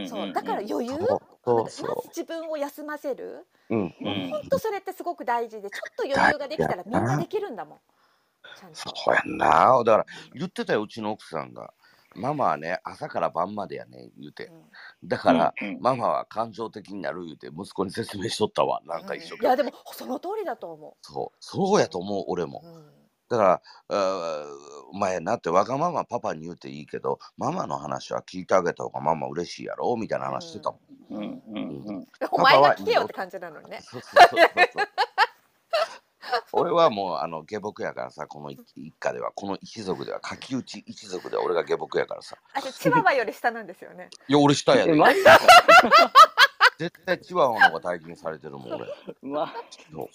[0.08, 0.98] そうだから余裕。
[0.98, 3.46] まそず自分を休ませる。
[3.70, 7.80] ううんうん本当それってすごく大事でちょっと余裕ができたらみんなできるんだもん。
[8.74, 9.84] そうやんな。
[9.84, 11.74] だから言ってたようちの奥さんが。
[12.16, 14.52] ママはね朝から晩までやね言うて。
[15.04, 18.82] だから、ママは感情的になる言うて息子に説明しとったわ。
[18.86, 21.38] なんか一生懸命、いやでもその通りだと思そう。
[21.40, 22.62] そうやと思う俺も。
[22.64, 22.68] う。
[22.68, 22.86] うん。
[23.30, 23.98] だから
[24.94, 30.80] お前なってわがままパパに言うていいけどママの話は聞いてあげた方がママ嬉しいやろみたいな話してたも
[31.20, 31.42] ん、
[32.32, 33.82] お前が聞けよって感じなのにね。
[33.82, 34.40] そうそうそう
[34.74, 34.88] そう
[36.54, 42.38] 俺はもうあの下僕やからさこの一一家ではこの一族では柿内一族では俺が下僕やからさ。
[42.54, 44.10] あとチワワより下なんですよね。
[44.28, 44.94] いや俺下やで。
[44.94, 45.20] え、マジ？
[46.80, 48.86] 絶対チワワの方が大金されてるもん俺。
[49.24, 49.52] ま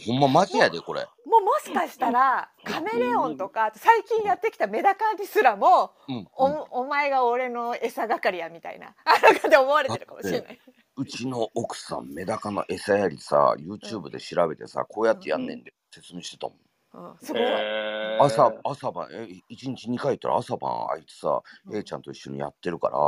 [0.07, 1.07] ほんまマジやでこれ。
[1.27, 10.61] もうもしかしたらカメレオンとか最近やってきたメダカにすらもうん、おうんお前が俺の餌係やみたいなあなんかで思われてるかもしれない。
[10.97, 16.57] うちの奥さんメダカの餌やりさ YouTube で調べてさこうやってやんねんで説明してたもん。
[16.95, 17.43] うん、すごい。
[17.43, 21.77] え朝朝晩え一日2回言ったら朝晩あいつさ、うん。
[21.77, 22.99] A ちゃんと一緒にやってるから、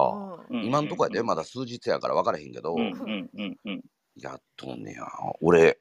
[0.51, 0.65] うん。
[0.65, 2.81] 今んとこやでまだ数日やから分からへんけど、うん。
[2.81, 3.83] うんうんうん。
[4.17, 5.07] やっとんねや。
[5.41, 5.79] 俺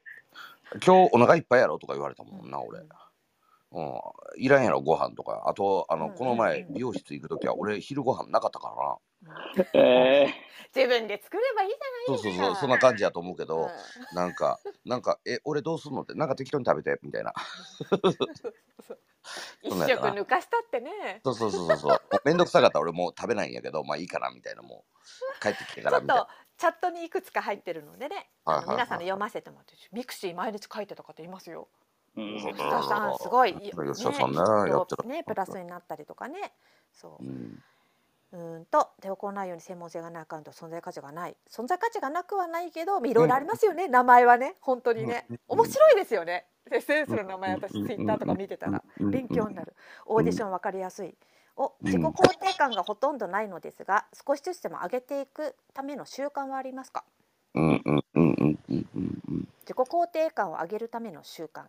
[0.86, 2.80] 今日お腹いっぱいやろとか言われたもんな俺。
[2.80, 4.00] うん、
[4.38, 5.44] いらんやろご飯とか。
[5.48, 6.14] あとあの、うん。
[6.14, 8.98] この前美容室行く時は俺昼ご飯なかったからな
[9.74, 10.28] え
[10.76, 13.70] 自分で作ればいいじそうそうゃないそうそんな感じやと思うけど、
[14.12, 14.16] うん。
[14.16, 17.34] なんかなんかえ俺どうすんのってなんか適当に食べてみたいな。
[19.62, 21.22] 一そんなんやな食抜かしたってね。
[21.24, 21.92] そうそうそうそうそう。
[21.92, 24.84] もうめんどくさかったら俺もう食べないんやけどまあいいかなみたいなも
[25.38, 26.24] う帰ってきてちょっからみたいな。
[26.24, 28.78] とチャットにいくつか入ってるのでね、あはいはいはい。
[28.78, 31.70] の皆さんの読ませてもらってミクシー毎日書いてた方いますよ。
[32.18, 32.42] ーうん。
[32.42, 35.24] そう吉田さんすごい、吉田さんねきっとやってるね。
[35.24, 36.54] プラスになったりとかね。
[36.92, 37.24] そう。
[37.24, 37.28] う。
[37.28, 37.64] ん
[38.34, 41.38] うーんと手をこないように専門性がないアカウントは存在価値がない。
[41.50, 44.56] 存在価値がなくはないけどいろいろありますよね、名前はね。
[44.60, 45.28] 本当にね。
[45.30, 45.40] うん。
[45.50, 46.48] 面白いですよね。
[46.72, 47.86] SNS の名前私うん。
[47.86, 48.84] ツイッターとか見てたら。
[49.00, 49.12] うん。
[49.12, 49.76] 勉強になる。
[50.08, 51.16] オーディション分かりやすい。
[51.56, 51.86] おうん。
[51.86, 57.04] 自己肯定感がほとんどないのですが少しずつでも上げていくための習慣はありますか？
[57.54, 59.48] うんうんうんうんうんうんうん。
[59.62, 61.66] 自己肯定感を上げるための習慣。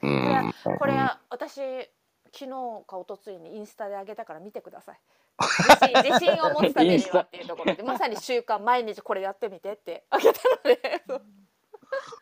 [0.00, 0.54] うん。
[0.78, 0.94] これ
[1.28, 1.90] 私
[2.32, 2.50] 昨日
[2.86, 5.00] か一昨日にインスタで上げたから見てください。
[5.38, 7.82] 自信自信を持つためにはっていうところで。
[7.82, 11.04] まさに習慣毎日これやってみてってあげたので。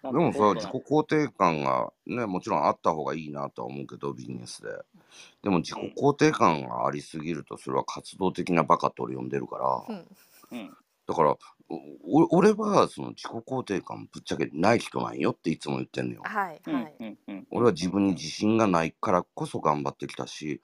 [0.02, 4.68] でもさ自己肯定感がねもちろんあった方がいいなとは思うけどビジネスで。
[5.42, 10.16] でも自己肯定感がありすぎるとそれは活動的なバカと俺呼んでるから、うん。
[10.52, 10.76] うん
[11.06, 11.36] だから
[12.04, 16.20] お俺はその自己肯定感ぶっちゃけない人なんよっていつも言ってんのよ。
[16.22, 16.62] うんはい。
[16.64, 17.46] はい、うんうん。
[17.50, 20.60] 俺は自分に自信がないからこそ頑張ってきたし、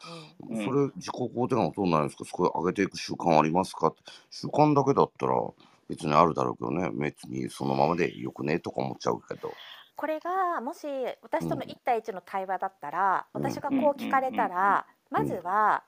[0.49, 0.63] うん。
[0.65, 2.25] それ自己肯定感はどうなんですか？
[2.25, 3.89] そこ上げていく習慣はありますか？
[3.89, 4.03] って。
[4.31, 5.35] 習慣だけだったら
[5.89, 9.59] 別にあるだろうけどね別にそのままでよくねとか思っちゃうけど。
[9.97, 10.87] これがもし
[11.23, 11.69] 私とのうん。
[11.69, 13.45] 1対1の対話だったら、うん。
[13.45, 14.87] 私がこう聞かれたら、
[15.17, 15.23] うん。
[15.23, 15.85] まずは、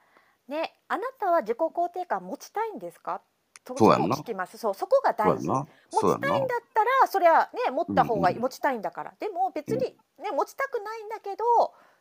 [0.48, 3.22] ねあなたは自己肯定感持ちたいんですか？
[3.64, 4.16] とそうやんな。
[4.16, 4.58] そこを聞きます。
[4.58, 5.48] そうそこが大事。
[5.48, 8.36] 持ちたいんだったらそれはね持った方がうん。
[8.36, 9.14] うん持ちたいんだから。
[9.18, 11.44] でも別にね持ちたくないんだけど、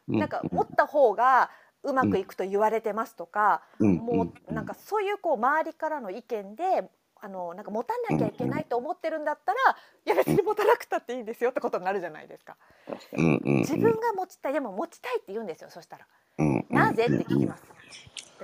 [0.10, 1.50] うなんか持った方が
[1.84, 3.96] うまくいくと言われてますとか、うん。
[3.96, 6.90] もうなんかそういうこう周りからの意見で
[7.22, 9.60] あのなんか持たなきゃいけないと思ってるんだったら、
[10.06, 12.58] いや別に持たなくたっていいんですよってことになるじゃないですか。
[13.14, 13.58] うんうんうん。
[13.60, 16.06] 自分が持ちたいでも持ちたいって言うんですよそしたら。
[16.40, 16.66] うんうん。
[16.70, 17.64] なぜって聞きます。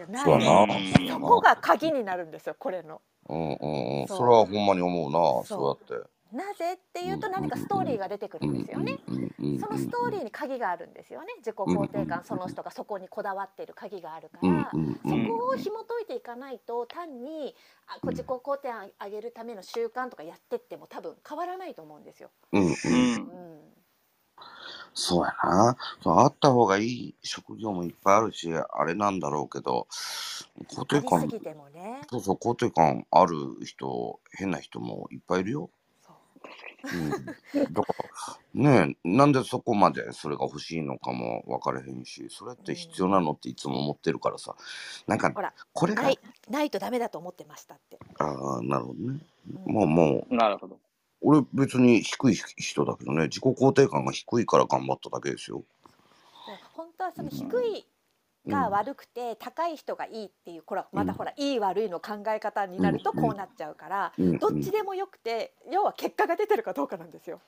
[0.08, 0.24] な。
[0.24, 3.02] ぜそこが鍵になるんですよこれの。
[3.30, 4.08] うんうんうん。
[4.08, 5.46] それはほんまに思うなそう。
[5.46, 6.10] そうやって。
[6.32, 8.94] なぜっていうと何かストーリーが出てくるんですよね。
[9.60, 11.28] そのストーリーに鍵があるんですよね。
[11.40, 17.56] 自己肯定感その人がそこにこだわっている鍵があるから、そこを紐解いていかないと単に
[17.88, 22.30] あ自己肯定感上げるための習慣とかやってっても多分変わらないと思うんですよ。
[22.52, 22.64] うん。
[22.64, 23.79] うん、
[25.00, 25.78] そうやな。
[26.04, 29.88] そうあった方がいい職業もいっぱいあるしあれなんだろうけど
[30.68, 31.22] 肯あ定感。
[31.24, 32.02] りすぎてもね。
[32.10, 33.36] そうそう肯定感ある
[33.66, 35.70] 人変な人もいっぱいいるよ。
[36.06, 36.98] そう。
[36.98, 44.56] うん、だからねえなんでそこまでそれが欲しいのかも分からへんしそれって必要なのっていつも思ってるからさ。
[45.08, 46.20] なんかほらこれがない
[46.50, 48.00] ないとダメだと思ってましたって。
[48.18, 49.20] ああなるほどね。
[49.66, 49.74] うん。
[49.74, 50.36] もうもう。
[50.36, 50.78] なるほど。
[51.22, 55.64] 俺別に低い人だけどね自己肯定感が低いから頑張っただけですよ。
[56.74, 57.44] 本当はその低
[57.78, 57.86] い
[58.48, 64.38] が悪くて高い人がいいっていうこれはまたほらいい悪いの考え方になるとこうなっちゃうからうん。
[64.38, 67.42] どっちでもよくて要は結果が出てるかどうかなんですよ。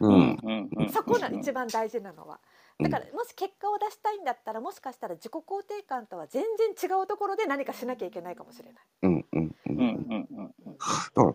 [0.00, 0.10] うん。
[0.10, 0.20] うん。
[0.42, 0.70] うん。
[0.76, 0.88] うん。
[0.90, 2.40] そこが一番大事なのは。
[2.82, 8.82] だからもし結果を出したいんだったらもしかしたら自己肯定感とは全然違うところで何かしなきゃいけないかもしれない。
[9.02, 9.26] うん。
[9.32, 9.56] うん。
[9.66, 10.06] ううんん。
[10.10, 10.28] うん。
[10.36, 10.54] うん。
[10.66, 10.76] うん。
[11.14, 11.34] だから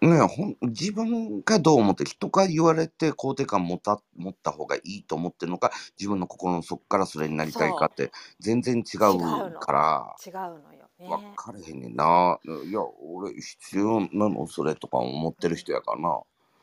[0.00, 10.32] ねほん自分がどう思って人から言われて肯定感持った持った方がいいと思ってるのか自分の心の底からそれになりたいかって全然違うから違う
[10.62, 11.08] のよね。
[11.08, 12.38] 分かれへんねんな。
[12.44, 16.20] いや俺必要なのそれとか思ってる人やからな。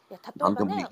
[0.10, 0.88] いや例えばね。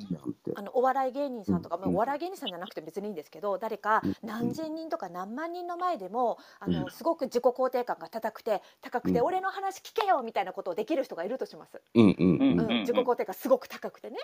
[0.56, 6.74] あのお笑い芸人さんとか、うんまあお笑い芸人さんじゃなくて別にいいんですけど誰かうん何千人とか何万人の前でもあうん。
[6.74, 9.26] のすごく自己肯定感が高くて高くて、うん。
[9.26, 12.38] 俺の話聞けよみたいなことをできる人がいるとします、うんうん。
[12.38, 12.80] うんうん。
[12.82, 14.18] 自己肯定感すごく高くてね。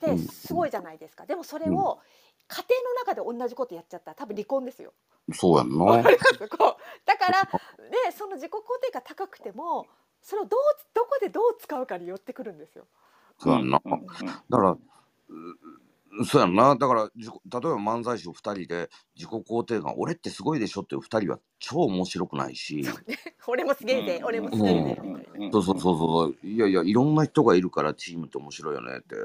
[0.00, 1.26] ですごいじゃないですか。
[1.26, 1.98] でもそれを
[2.46, 4.92] 家庭の中で同じことやっちゃったら多分離婚ですよ。
[5.32, 6.02] そうやんな。
[6.02, 7.48] だから
[7.88, 9.86] でその自己肯定感高くても
[10.20, 10.60] それをどう
[10.92, 12.86] どこでどう使うかによってくるんですよ。
[13.38, 13.80] そうやんな。
[13.84, 14.06] うんうん
[14.48, 14.78] だから、う
[16.26, 16.76] そうやんな。
[16.76, 22.84] だから、例えば漫才師2人で自己肯定感、俺ってすごいでしょっていう2人は超面白くないし、
[23.48, 24.24] 俺もすげえで、うん。
[24.26, 25.50] 俺もすげえで、みたいなね。
[25.52, 29.16] そうそうそうそう、いやいや、いろんな人がいるからチームって面白いよねって、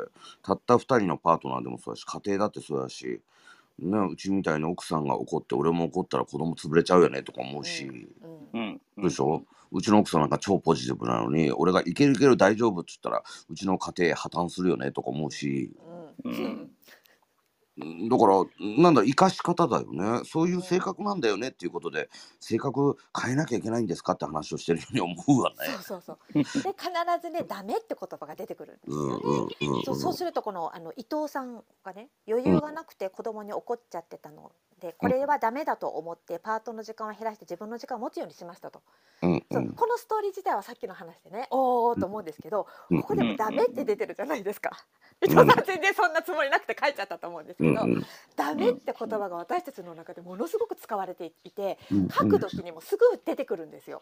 [0.42, 3.22] たった2人のパートナーでもそうだし、家庭だってそうだし、
[3.78, 7.86] ね、うちみたいに奥さんが怒って俺も怒ったら子供潰れちゃうよねとか思うし、
[8.54, 8.82] うん。
[8.98, 9.04] うん。
[9.04, 9.44] でしょ？
[9.46, 9.48] う
[9.82, 15.72] ちの奥さんなんか超ポジティブなのに俺がいけるいける大丈夫って言ったらうちの家庭破綻するよねとか思うし。
[16.24, 16.32] うん。
[16.32, 16.72] うん。
[18.10, 18.44] だから
[18.82, 20.22] なんだ生かし方だよね。
[20.26, 22.10] そういう性格なんだよねっていうことで
[22.40, 25.56] 性格変えなきゃいけないんですかって話をしてるように思うわね。
[25.84, 26.34] そうそうそう。
[26.34, 26.56] で必
[27.22, 29.56] ずねダメって言葉が出てくるんですよね。
[29.62, 34.52] うんうんそうそうするとこのあの伊藤さんがね余裕がなくて子供に怒っちゃってたの
[34.82, 38.82] でこれはダメだと思ってパートの時間を減らして自分の時間を持つようにしましたと、
[39.22, 39.34] うん。
[39.36, 39.74] うそうん。
[39.74, 43.02] このストーリー自体はさっきの話でねおーと思うんですけどうん。
[43.02, 44.70] ここでもダメって出てるじゃないですか、
[45.22, 45.26] ん。
[45.26, 47.86] 伊藤さん全然そんなつもりなくて書いちゃったと思うんですけど、
[48.36, 52.10] ダメって言葉が私たちの中でものすごく使われていてうん。
[52.10, 54.02] 書く時にもすぐ出てくるんですよ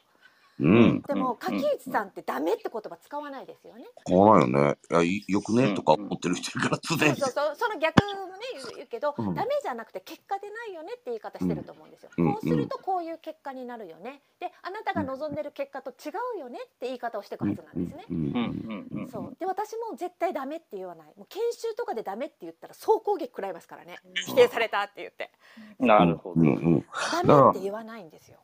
[0.59, 1.01] うん。
[1.01, 3.85] でもうん柿内さんってダメって言葉使わないですよね。
[4.07, 4.77] 変わらないよね。
[4.91, 5.75] いやいよくね？
[5.75, 7.01] とか思ってる人いるから常に。
[7.01, 9.35] そうそうそうその逆もね言う言うけど、うん。
[9.35, 12.33] ダメじゃなくて結果でないよねって言い方してると思うんですよ、うん。
[12.33, 18.17] こうするとこういう結果になるよねであなたが望んでる結果と違うよねって言い方をしていくはずなんですね、うん。
[18.17, 18.87] うん。
[18.91, 19.01] うん。
[19.01, 19.09] うん。
[19.09, 19.35] そう。
[19.39, 21.07] で私も絶対ダメって言わない。
[21.17, 23.97] もう研修とかでダメって言ったら総攻撃食らいますからね。
[24.25, 25.31] 否定されたって言って。
[25.79, 26.41] なるほど。
[26.41, 26.47] うん。
[26.47, 26.85] うん。
[27.23, 28.39] ダメって言わないんですよ。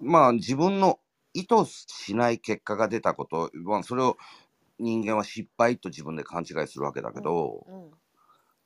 [0.00, 0.98] まあ自分の
[1.38, 4.16] 意図しない結果が出たこと、まあ、それを
[4.78, 7.90] 人間は失敗と自分で勘違いするわけだけど、うん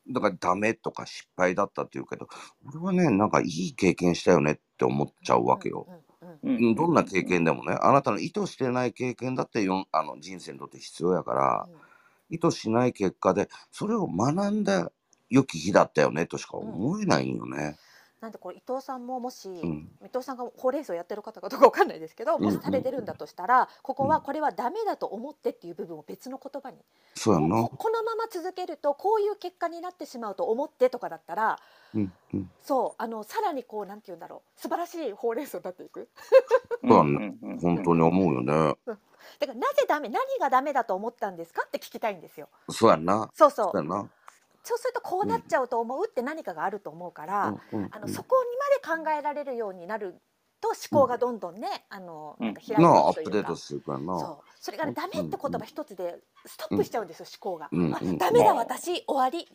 [0.08, 2.26] だからダメとか失敗だったっていうけど
[2.66, 5.86] 俺はねなんかいい経験したよねって思っちゃうわけよ。
[5.88, 5.94] うん
[6.28, 14.90] うんうんうんどんな経験でもねあなたの意図してない経験だってよあの人生にとって必要やからうん意図しない結果でそれを学んだ
[15.30, 17.76] 良き日だったよねとしか思えないんよね。
[18.22, 19.90] なんでこれ伊藤さんももし、ん。
[20.00, 22.44] 伊藤さんがほうれん草やってる方かどうかわかんないですけど、うん。
[22.44, 26.78] もしされてるんだとしたら、ここはこれはダメだと思ってっていう部分を別の言葉に、
[27.16, 27.56] そうやんな。
[27.56, 27.76] こ。
[27.76, 31.58] このまま続けるとこういう結果になってしまうと思ってとかだったら
[31.94, 32.12] うん。
[32.32, 32.50] うん。
[32.62, 34.60] そうあのさらにこうなんて言うんだろう。
[34.60, 36.08] 素晴らしいほうれん草になっていく。
[36.80, 38.76] そうだね本当に思うよね。
[39.40, 42.48] だからなぜダメ何がダメだと思ったんですかって聞きたいんですよ。
[42.70, 43.30] そうやんな。
[43.34, 43.70] そうそう。
[43.72, 44.08] そうやんな。
[44.62, 48.36] そうするとこうなっちゃうと思うって何かがあると思うから、あのそこ
[48.82, 50.20] にまで考えられるようになる
[50.60, 53.30] と思考がどんどんね、あのなんか開いていくアッというか。
[53.30, 54.18] プデートしていくやんな。
[54.18, 54.50] そう。
[54.60, 58.18] それがねダメって言葉一つでストップしちゃうんですよ、思考が、あうんうん。
[58.18, 59.48] ダメだ私終わり。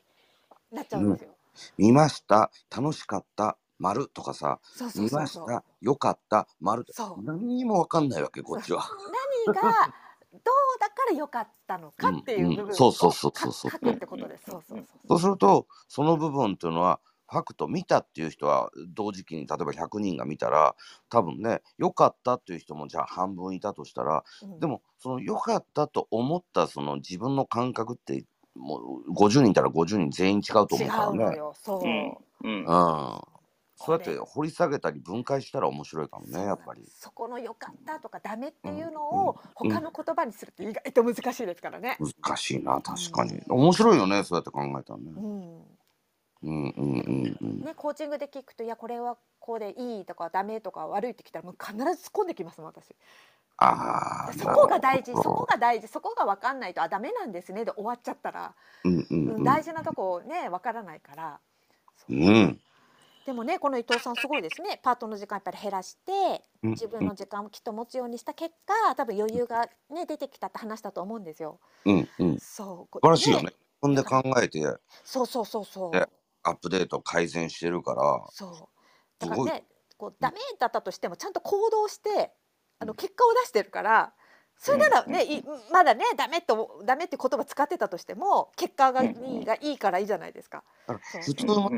[0.71, 1.29] なっちゃうんですよ、
[1.77, 4.59] 見ました楽しかった丸とかさ
[4.95, 6.85] 見ましたよかった丸
[7.23, 8.83] 何にもわかんないわけこっちは。
[9.45, 9.71] 何が
[10.79, 13.71] だから良かったのかっていう部分をそうそうそうそうそう。
[13.71, 14.45] 書くってことです。
[14.49, 14.57] そ
[15.15, 20.75] うするとその部分っていうのはファクト見たっていう人は同時期に例えば100人が見たら
[21.09, 24.59] 多分ね良かったっていう人もじゃあ半分いたとしたらうん。
[24.59, 28.25] でもその良かったと思ったその自分の感覚って
[28.55, 31.37] もう50人いたら50人全員違うと思違うからね。
[31.37, 31.53] よ。
[31.55, 32.17] そう、うん。
[32.43, 32.65] うん。
[32.65, 33.36] うん
[33.77, 36.83] そうやって掘り下げたり分解したら面白いかもねやっぱり。
[36.87, 41.97] そこの良かったとかダメっていうのをうん他の言葉にするって意外と難しいですからね。
[41.99, 45.19] 難しいな確かに面白いよねそうやって考えたらねう。
[45.19, 45.61] ん、
[46.43, 47.59] うんうんうんうん。
[47.61, 52.95] ねコーチングで聞くといやこれはこうでいいとかダメとか悪いってきたらもう必ず突っ込んできますもん私。
[53.57, 54.33] ああ。
[54.33, 59.43] そこが大事そこが大事そこが分かんないとあダメなんですねで終わっちゃったら、うんうん。
[59.43, 61.39] 大事なとこね分からないから。
[62.09, 62.59] うん。
[63.27, 71.59] でもねこの伊藤さんすごいですねパートの時間やっぱり減らしてうん自分の時間をきっと持つようにした結果多分余裕がね出てきたって話だと思うんですよ。
[71.85, 72.39] うんうん。
[72.39, 73.53] そうこ素晴らしいよね。。
[73.83, 74.61] 自分で考えて
[75.03, 75.91] そうそうそうそう。
[75.91, 76.05] ね
[76.43, 78.25] アップデート改善してるから。
[78.31, 78.51] そう
[79.19, 79.65] だからね
[79.97, 82.31] こうダメだったとしてもちゃんと行動して
[82.79, 84.13] あの結果を出してるから
[84.59, 90.63] それならね、いまだねダメとダメって言葉使ってたとしても結果がいいがいいからいいじゃないですか。
[91.21, 91.69] 普通の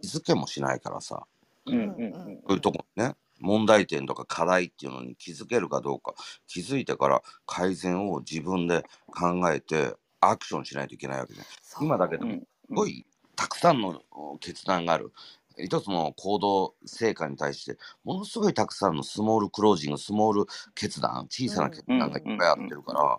[0.00, 1.26] 気づけもしないからさ。
[1.66, 3.14] うんうんうんそういうとこにね。
[3.40, 6.14] 問題点とか課題っていうのに気づけるかどうか
[6.48, 11.46] 気づいてから改善を自分で考えてアクションしないといけないわけじゃん。
[11.62, 14.02] そう今だけでもうんすごいたくさんの
[14.40, 15.12] 決断がある。
[15.58, 23.18] 一つの行動成果に対してものすごいたくさんのスモールクロージングスモール決断小さな決断がいっぱいやってるから、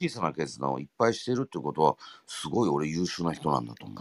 [0.00, 1.96] 小さな決断をいっぱいしてるってことは
[2.26, 3.96] すごい俺優秀な人なんだと思う。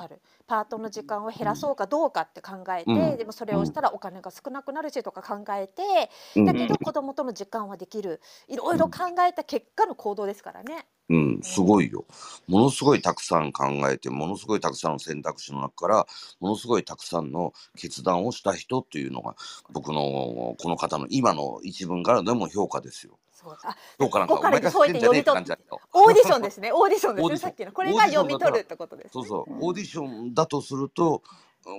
[0.50, 10.88] パートの時間を減らそうかどうかって考えて、うんでもそれをしたらお金が少なくなるしとか考えて、うんだけど子供との時間はできるいろいろ考えた結果の行動ですからね。
[11.10, 12.06] うん、すごいよ。
[12.48, 16.08] ものすごいたくさん考えて、ものすごいたくさんの選択肢の中から、
[16.40, 19.36] ものすごいたくさんの決断をした人っていうのが、
[19.72, 23.18] 僕のこの方の今の一文からでも評価ですよ。
[23.40, 25.64] そうあ評価なんか、ここからお前がそうやって知ってんじゃねえって。
[25.94, 26.72] オーディションですね。
[26.74, 27.38] オーディションですね。
[27.38, 27.72] さっきの。
[27.72, 29.12] これが読み取るってことです、ね。
[29.14, 29.58] そうそう、うん。
[29.60, 31.24] オーディションだとすると、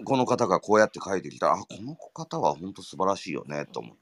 [0.05, 1.49] この方がこうやって書いてきた。
[1.49, 3.99] ら、あ、この方は本当素晴らしいよね、と思って。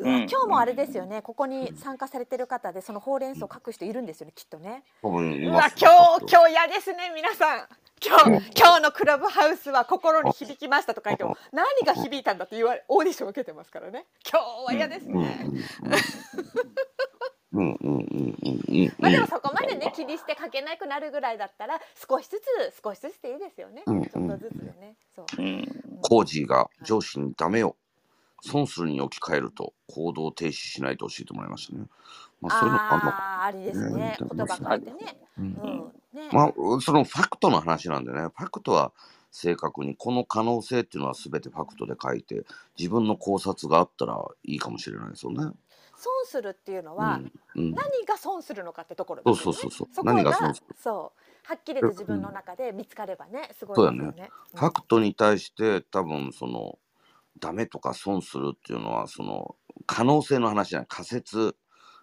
[0.00, 0.16] うん。
[0.28, 1.22] 今日もあれですよね。
[1.22, 4.84] ここに参加されてる方でそのほうれん草を書く人いるんですよねきっとね。
[5.02, 7.68] 多分いうわます今日今日嫌ですね皆さん
[8.04, 14.06] 今日今日のクラブハウスは心に響きましたとか言っても何が響いたんだって言われオーディション受けてますからね。
[14.30, 15.20] 今日は嫌ですうん。
[15.22, 15.48] ね、
[18.98, 24.04] まあでもそこまでね気にして書けなくなるぐらいだったら少しずつ少しずつでいいですよね、うん。
[24.04, 25.66] ちょっとずつでねそううん。
[26.02, 27.76] コージーが上司にダメよ
[28.42, 31.86] 損するに置き換えると行動停止しないと教えてもらいましたね。
[32.40, 33.04] まあそういうのあん。
[33.04, 35.44] のかあありですねね言葉書いてねうん。
[35.44, 36.28] うんね。
[36.32, 38.20] まあそのファクトの話なんでね。
[38.20, 38.92] ファクトは
[39.30, 42.44] 正確にこの可能性っていうのは全てファクトで書いて
[42.78, 45.52] 自分の考察があったらいいかもしれないですよね。
[46.00, 49.36] 損するっていうのは、うんうん、何が損するのかってところね。
[49.36, 50.76] そうそうそうそこが何が損する？
[50.78, 51.20] そう。
[51.48, 53.98] はっきりと自分の中で見つかればねすごそうだね。
[53.98, 54.30] いですよね。
[54.54, 56.78] ファクトに対して多分その
[57.40, 59.56] ダメとか損するっていうのはその
[59.86, 60.86] 可能性の話じゃない。
[60.88, 61.56] 仮説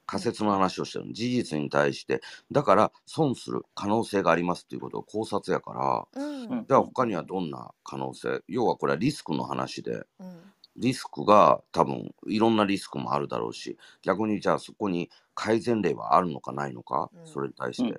[0.05, 2.21] 仮説の話をしてる事実に対して。
[2.51, 6.21] だから損する可能性がありますっていうことを考察やから。
[6.21, 6.43] うん。
[6.43, 6.65] うん。
[6.67, 8.41] じゃあ他にはどんな可能性？
[8.47, 10.05] 要はこれはリスクの話で。
[10.19, 10.41] うん。
[10.77, 13.77] リスクが多分いろんなリスクもあるだろうし。
[14.01, 17.27] 逆にじゃあそこに改善例はあるのかないのか、うん。
[17.27, 17.97] それに対して、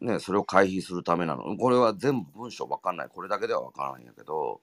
[0.00, 1.56] ね、それを回避するためなの？
[1.58, 3.08] これは全部文章わかんない。
[3.10, 4.62] これだけではわからないんやけど。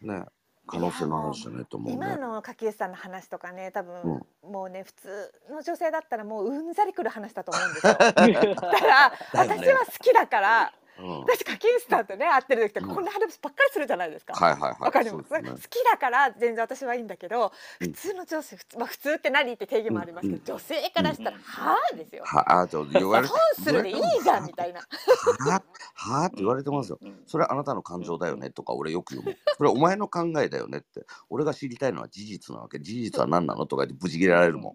[0.00, 0.24] ね
[0.66, 1.94] 可能性の話だねと思うね。
[1.94, 7.94] 今の柿内さんの話とかね多分、もうね普通の女性だったらもううんざりくる話だと思うんですよ。
[8.54, 14.34] だから私は好きだからうん私柿内さんとね会ってる時ってうんこんな話ばっかりするじゃないですか。
[14.34, 14.80] はいはいはい。
[14.80, 15.36] わかります、好
[15.68, 22.24] きだから全然私はいいんだけど、うん普通の女性普通,、まあ、普通って何って定義もありますけど、うん女性からしたら「うんはあ?」ですよ。
[22.24, 24.80] はあと言われて損するでいいじゃんみたいな。
[24.80, 25.62] は
[25.94, 26.98] はあって言われてますよ。
[27.02, 29.36] うんそれあなたの感情だよねとか俺よく言う。
[29.56, 31.06] それお前の考えだよねって。
[31.28, 32.78] 俺が知りたいのは事実なわけ。
[32.78, 34.74] 事実は何なのとか言ってブチ切れられるもん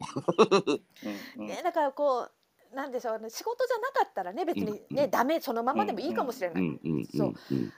[1.37, 2.31] ね、だからこう
[2.73, 6.63] なんでしょうね仕事じゃなかったらね別にね、うんダメそのままでもいいかもしれない。
[6.63, 7.65] うんうんうんそううん。
[7.65, 7.73] ね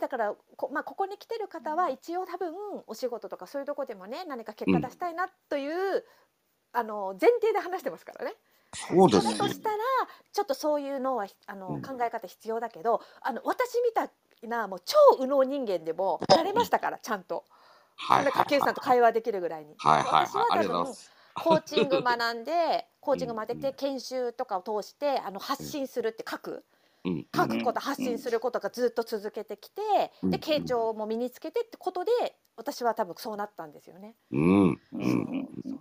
[0.00, 2.52] だからこ,、まあ、ここに来てる方は一応多分
[2.86, 6.04] お仕事とかそういうとこでもね何か結果出したいなという、
[6.72, 8.34] あの前提で話してますからね。
[8.74, 9.48] そうですよだと。
[9.48, 9.76] したら
[10.32, 14.10] ちょっとそういうのはあの、うん考え方必要だけどあの私みたい
[14.48, 17.44] なもう超右脳人間でもなれましたからちゃんと。
[17.94, 19.74] はいはいそんな柿内さんと会話できるぐらいに。
[19.78, 20.58] はいはい私ははい。
[20.60, 20.94] あり多分。
[21.34, 23.74] コーチング学んで コーチング学んでうん。
[23.74, 26.64] 研修とかを通してあの発信するって書く。
[27.04, 29.82] うん書くこと発信することがずっと続けてきて
[30.22, 30.30] うん。
[30.30, 32.12] で傾聴も身につけてってことで
[32.56, 34.14] 私は多分そうなったんですよね。
[34.30, 34.70] うん。
[34.70, 34.76] う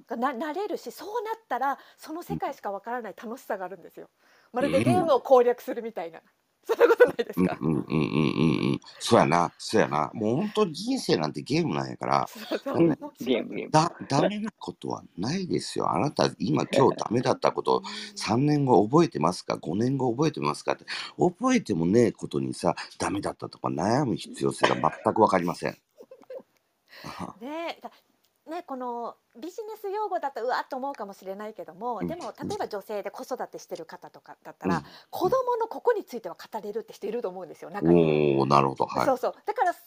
[0.09, 0.17] う。
[0.17, 4.09] ななれるしそうなったらその世界しかわからない楽しさがあるんですよ。
[4.51, 6.21] まるでゲームを攻略するみたいな。
[6.65, 7.57] そんなことないですか？
[7.59, 8.79] うんうんうんうんうんうん。
[8.99, 10.11] そうやな、そうやな。
[10.13, 13.71] もう本当人生なんてゲームなんやから、そうそううん面白いゲームゲーム。
[13.71, 15.91] だ、ダメなことはないですよ。
[15.91, 17.81] あなた、今今日ダメだったこと、
[18.15, 20.85] 3年後覚えてますか ?5 年後覚えてますかって。
[21.17, 25.77] 覚えてもねえことにさ、ダメだったとか悩む必要性が全くわかりません。
[27.41, 27.91] ねだ
[28.49, 32.07] ねこのビジネス用語だとうわっと思うかもしれないけども、うん。
[32.07, 34.83] でも例えば女性で子育てしてる方とかだったら、うん。
[35.09, 38.35] 子供のここについては語れるって人いると思うんですよ中に。
[38.37, 38.85] おおなるほど。
[38.85, 39.05] はい。
[39.05, 39.35] そうそう。
[39.45, 39.77] だからね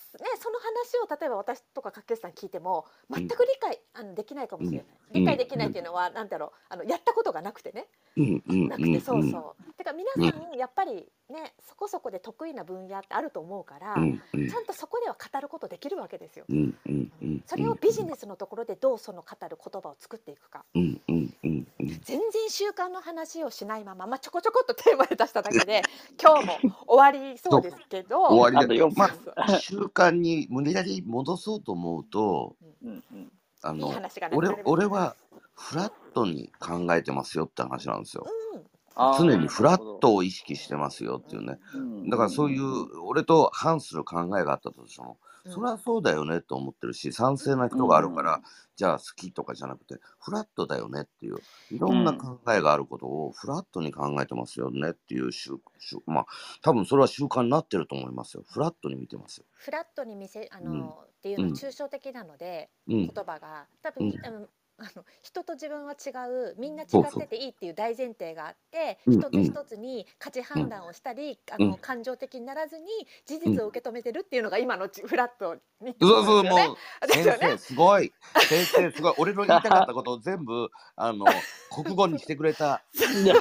[0.41, 5.21] その話を例えば私とか掛内さん聞いても全く理解、あのできないかもしれない、うん。
[5.21, 7.89] 理解できないっていうのは、なんだろうあのやったことがなくてね。
[8.17, 8.43] うん。
[8.49, 8.69] うん。
[8.69, 9.01] なくてうん。
[9.01, 9.33] そうそう、
[9.77, 14.23] だから皆さんやっぱりねそこそこで得意な分野ってあると思うから、うん。
[14.33, 14.49] うん。
[14.49, 16.47] ちゃんとそこでは語ることできるわけですよ。
[16.49, 16.79] うん。
[16.87, 17.13] うん。
[17.23, 17.45] うん。
[17.47, 20.65] それをビジネスのところでどうその語る言葉を作っていくか。
[20.75, 21.89] うんうんうんうん。
[22.03, 25.83] 全然習慣の話をしないまま、まあ、ちょこちょこっとテーマで出しただけで
[26.21, 28.21] 今日も終わりそうですけど。
[28.23, 28.95] 終わりであと4分
[29.37, 33.31] まあ、習慣に無理やり戻そうと思うと、うんうんいい
[33.63, 33.95] あの、
[34.33, 35.17] 俺俺は
[35.55, 38.27] フラットに考えてますよって話なんですよ。
[38.55, 38.65] うん
[38.97, 41.59] 常にフラットを意識してますよっていうね。
[41.75, 42.11] うん。
[42.11, 45.53] だからそういう俺と反する考えがあったとしても、うん。
[45.53, 48.43] それはそうだよねと思ってるし、賛成な人があるから、うん
[48.77, 51.37] じゃあ好きとかじゃなくて、フラットだよねっていう、
[51.71, 56.27] いろんな考えがあることをフラットに考えてますよねっていう習習まあ、
[56.61, 58.43] 多分それは習慣になってると思いますよ。
[58.49, 59.45] フラットに見てますよ。
[59.55, 60.89] フラットに見せあの、うん。
[60.89, 60.93] っ
[61.23, 61.51] ていうのうん。
[61.53, 62.97] は抽象的なので、うん。
[63.07, 63.11] 言。
[63.15, 63.67] 葉が。
[63.83, 64.49] 多分、うん
[64.79, 71.75] あの人と自分は違うみんな違ってていいっていう大前提があってうん一つ一つに価値判断をしたり、あのうん。
[71.77, 72.87] 感情的にならずに
[73.27, 76.69] 事実を受け止めてるっていうのが今のちフラットにそうそう、すよね。
[77.03, 77.39] う、ですよね。
[77.41, 78.13] 先生、すごい。
[78.49, 79.15] 先生、すごい。
[79.19, 81.27] 俺の言いたかったことを全部、あの、
[81.71, 82.83] 国語にしてくれた。
[82.95, 83.35] いや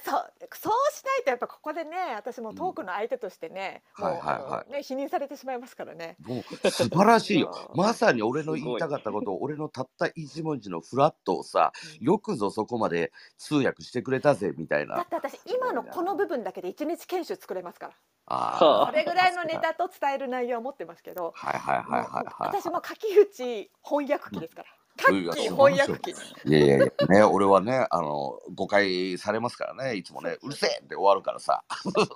[0.00, 6.16] そうそうしないとやっぱここでね私もトークの相手としてね、はいはいはのね否認されてしまいますからね。
[6.20, 7.50] もう、素晴らしいよ。
[7.72, 7.76] う。
[7.76, 14.96] んまさに俺の言いたかったことを、俺のたった一一文字のフラットをさ、よくぞそこまで通訳してくれたぜみたいな。
[14.96, 17.92] だって私今のこの部分だけで一日研修作れますから。
[18.32, 21.46] あそれぐらいのネタと伝える内容を持ってますけどあ。
[21.46, 22.58] はいはいはいはいはい。
[22.60, 24.68] 私も書き口翻訳機ですから。
[25.00, 25.30] 書うん。
[25.30, 26.10] き翻訳機。
[26.46, 26.78] いやいやい。
[26.80, 31.64] や、ね、俺はね、あの、誤解されますからね、いつもね、うるせえって終わるからさ、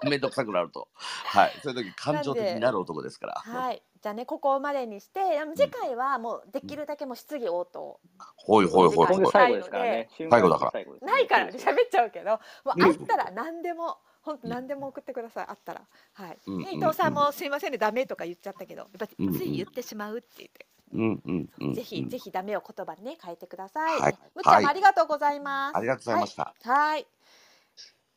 [0.09, 0.89] めんどくさくなると。
[0.95, 3.35] はい、そういう時感情的になる男ですから。
[3.35, 5.21] はいじゃあねここまでにして
[5.57, 7.99] 次回はもうできるだけもう質疑応答。
[8.37, 10.11] ほいほいほい最後ですからね。
[10.31, 11.07] 最後だから。
[11.09, 11.53] ないからね。
[11.57, 12.33] 喋っちゃうけど。
[12.33, 12.83] もううん。
[12.83, 15.47] あったら何でも本当何でも送ってください。
[15.49, 15.81] あったら。
[16.13, 16.59] はい、うん。
[16.65, 19.33] ね伊藤さんもすいませんねダメとか言っちゃったけどやっぱうん。
[19.33, 21.75] つい言ってしまうって言って、うんうんうん。
[21.75, 24.19] ぜひぜひダメを言葉にね変えてください、はい。
[24.35, 26.43] むっちゃんもありがとうございます、ありがとうございました。
[26.43, 26.79] はい。
[26.79, 27.07] はい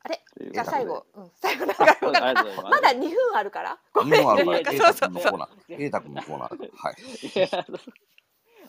[0.07, 0.51] あれ？
[0.53, 3.77] じゃあ最後、うん、最後なんかますまだ2分あるから？
[3.93, 4.95] ごめん日本はなんかいそうそう。
[4.95, 5.77] そうのコーナー。
[5.77, 6.49] 瑛太君のコーナー。
[6.49, 6.95] はい。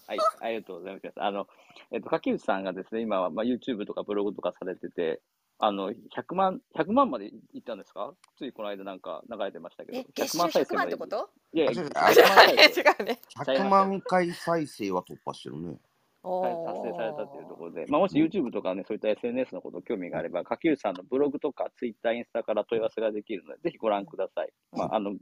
[0.08, 1.12] はい、ありがとうございます。
[1.16, 1.46] あの、
[1.92, 5.20] えっと、柿内さんがですね、今は、まあ、YouTube とかブログとかされてて、
[5.58, 8.14] あの、100万、100万までいったんですか？
[8.38, 9.98] ついこの間なんか流れてましたけど。
[9.98, 11.30] え、月収100再生まで万ってこと？
[11.52, 13.20] いやいや、あ100万再生違うね。
[13.36, 15.76] 100万回再生は突破してるね。
[16.22, 24.50] おはい達成されたというところで、まあ、もし YouTube とかね、そういった SNS のこと興味があれば、柿内さんのブログとか Twitter、インスタから問い合わせができるので、ぜひご覧ください。
[24.72, 25.14] まあ、あの、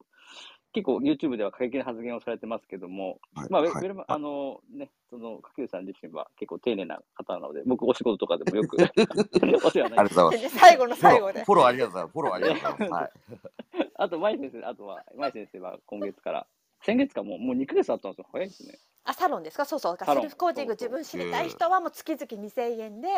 [0.72, 10.48] 結構 YouTube では過激な発言をされてますけども、はいまあ、あのね、その、柿内さん自身は結構丁寧な方なので、僕お仕事とかでもよく ありがとうございます。
[10.50, 12.12] 最後の最後でーフォローありがとうございます。
[12.12, 12.92] フォローありがとうございます。
[12.92, 13.92] はい。
[13.94, 16.46] あと、舞先生、あとは、舞先生は今月から、
[16.82, 18.26] 先月かもう、もう2ヶ月あったんですよ。
[18.30, 18.78] 早いですね。
[19.08, 19.64] あサロンですか？
[19.64, 19.96] そうそう。
[20.04, 23.08] セルフコーチング自分知りたい人はもう月々2000円で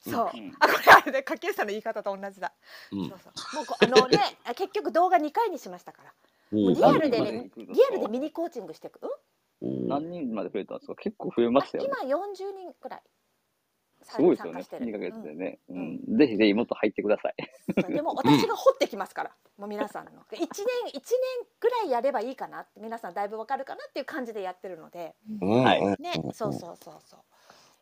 [0.00, 0.54] そう、うん。
[0.60, 2.52] あこれあれね柿内さんの言い方と同じだ、
[2.92, 3.08] うん。
[3.08, 3.56] そうそう。
[3.56, 4.18] もうこあのね
[4.54, 6.12] 結局動画2回にしましたから。
[6.52, 9.00] リアルでねリアルでミニコーチングしていく、
[9.62, 9.88] うん。
[9.88, 10.94] 何人まで増えたんですか？
[10.96, 11.90] 結構増えましたよね。
[12.02, 13.02] 今40人くらい
[14.10, 14.62] すごいですよね。
[14.62, 14.86] 参加してる。
[14.86, 15.58] 2ヶ月でね。
[15.68, 16.14] ううん。
[16.14, 16.18] ん。
[16.18, 17.92] ぜひぜひもっと入ってください。
[17.92, 20.22] でも私が掘ってきますから、 もう皆さんの。
[20.30, 20.46] 1年
[20.92, 21.20] 一年
[21.60, 25.14] ぐらいやればいいかなって皆さんだいぶわかるかなっていう感じでやってるので。
[25.40, 25.62] うん。
[25.62, 25.80] はい。
[25.80, 26.02] うん。
[26.02, 26.32] ねうん。
[26.32, 27.20] そうそうそうそう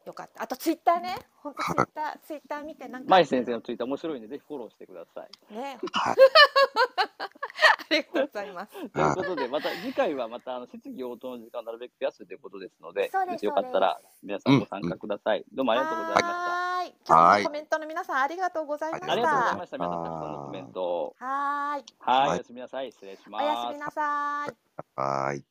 [0.08, 0.42] よかった。
[0.42, 3.10] あとツイッターね、本当ツイッター、ツイッター見てなんか。
[3.10, 5.54] 前先生のツイッター面白いんでぜひフォローしてください。
[5.54, 5.78] ね。
[7.90, 8.88] ありがとうございます。
[8.88, 15.44] ということでまた次回はまたあの質疑応答の時間をなるべく増やすということですので、もしよかったら皆さんご参加ください。
[15.52, 16.24] どうもありがとうございまし
[17.04, 17.14] た。
[17.14, 17.44] はい。
[17.44, 19.12] コメントの皆さんありがとうございました。
[19.12, 19.78] ありがとうございました。
[19.78, 21.16] 皆さんたくさんのコメント。
[21.18, 21.84] はい。
[21.98, 22.28] はい。
[22.30, 22.92] おやすみなさい。
[22.92, 23.44] 失礼します。
[23.44, 24.54] おやすみなさい。
[24.96, 25.44] はい。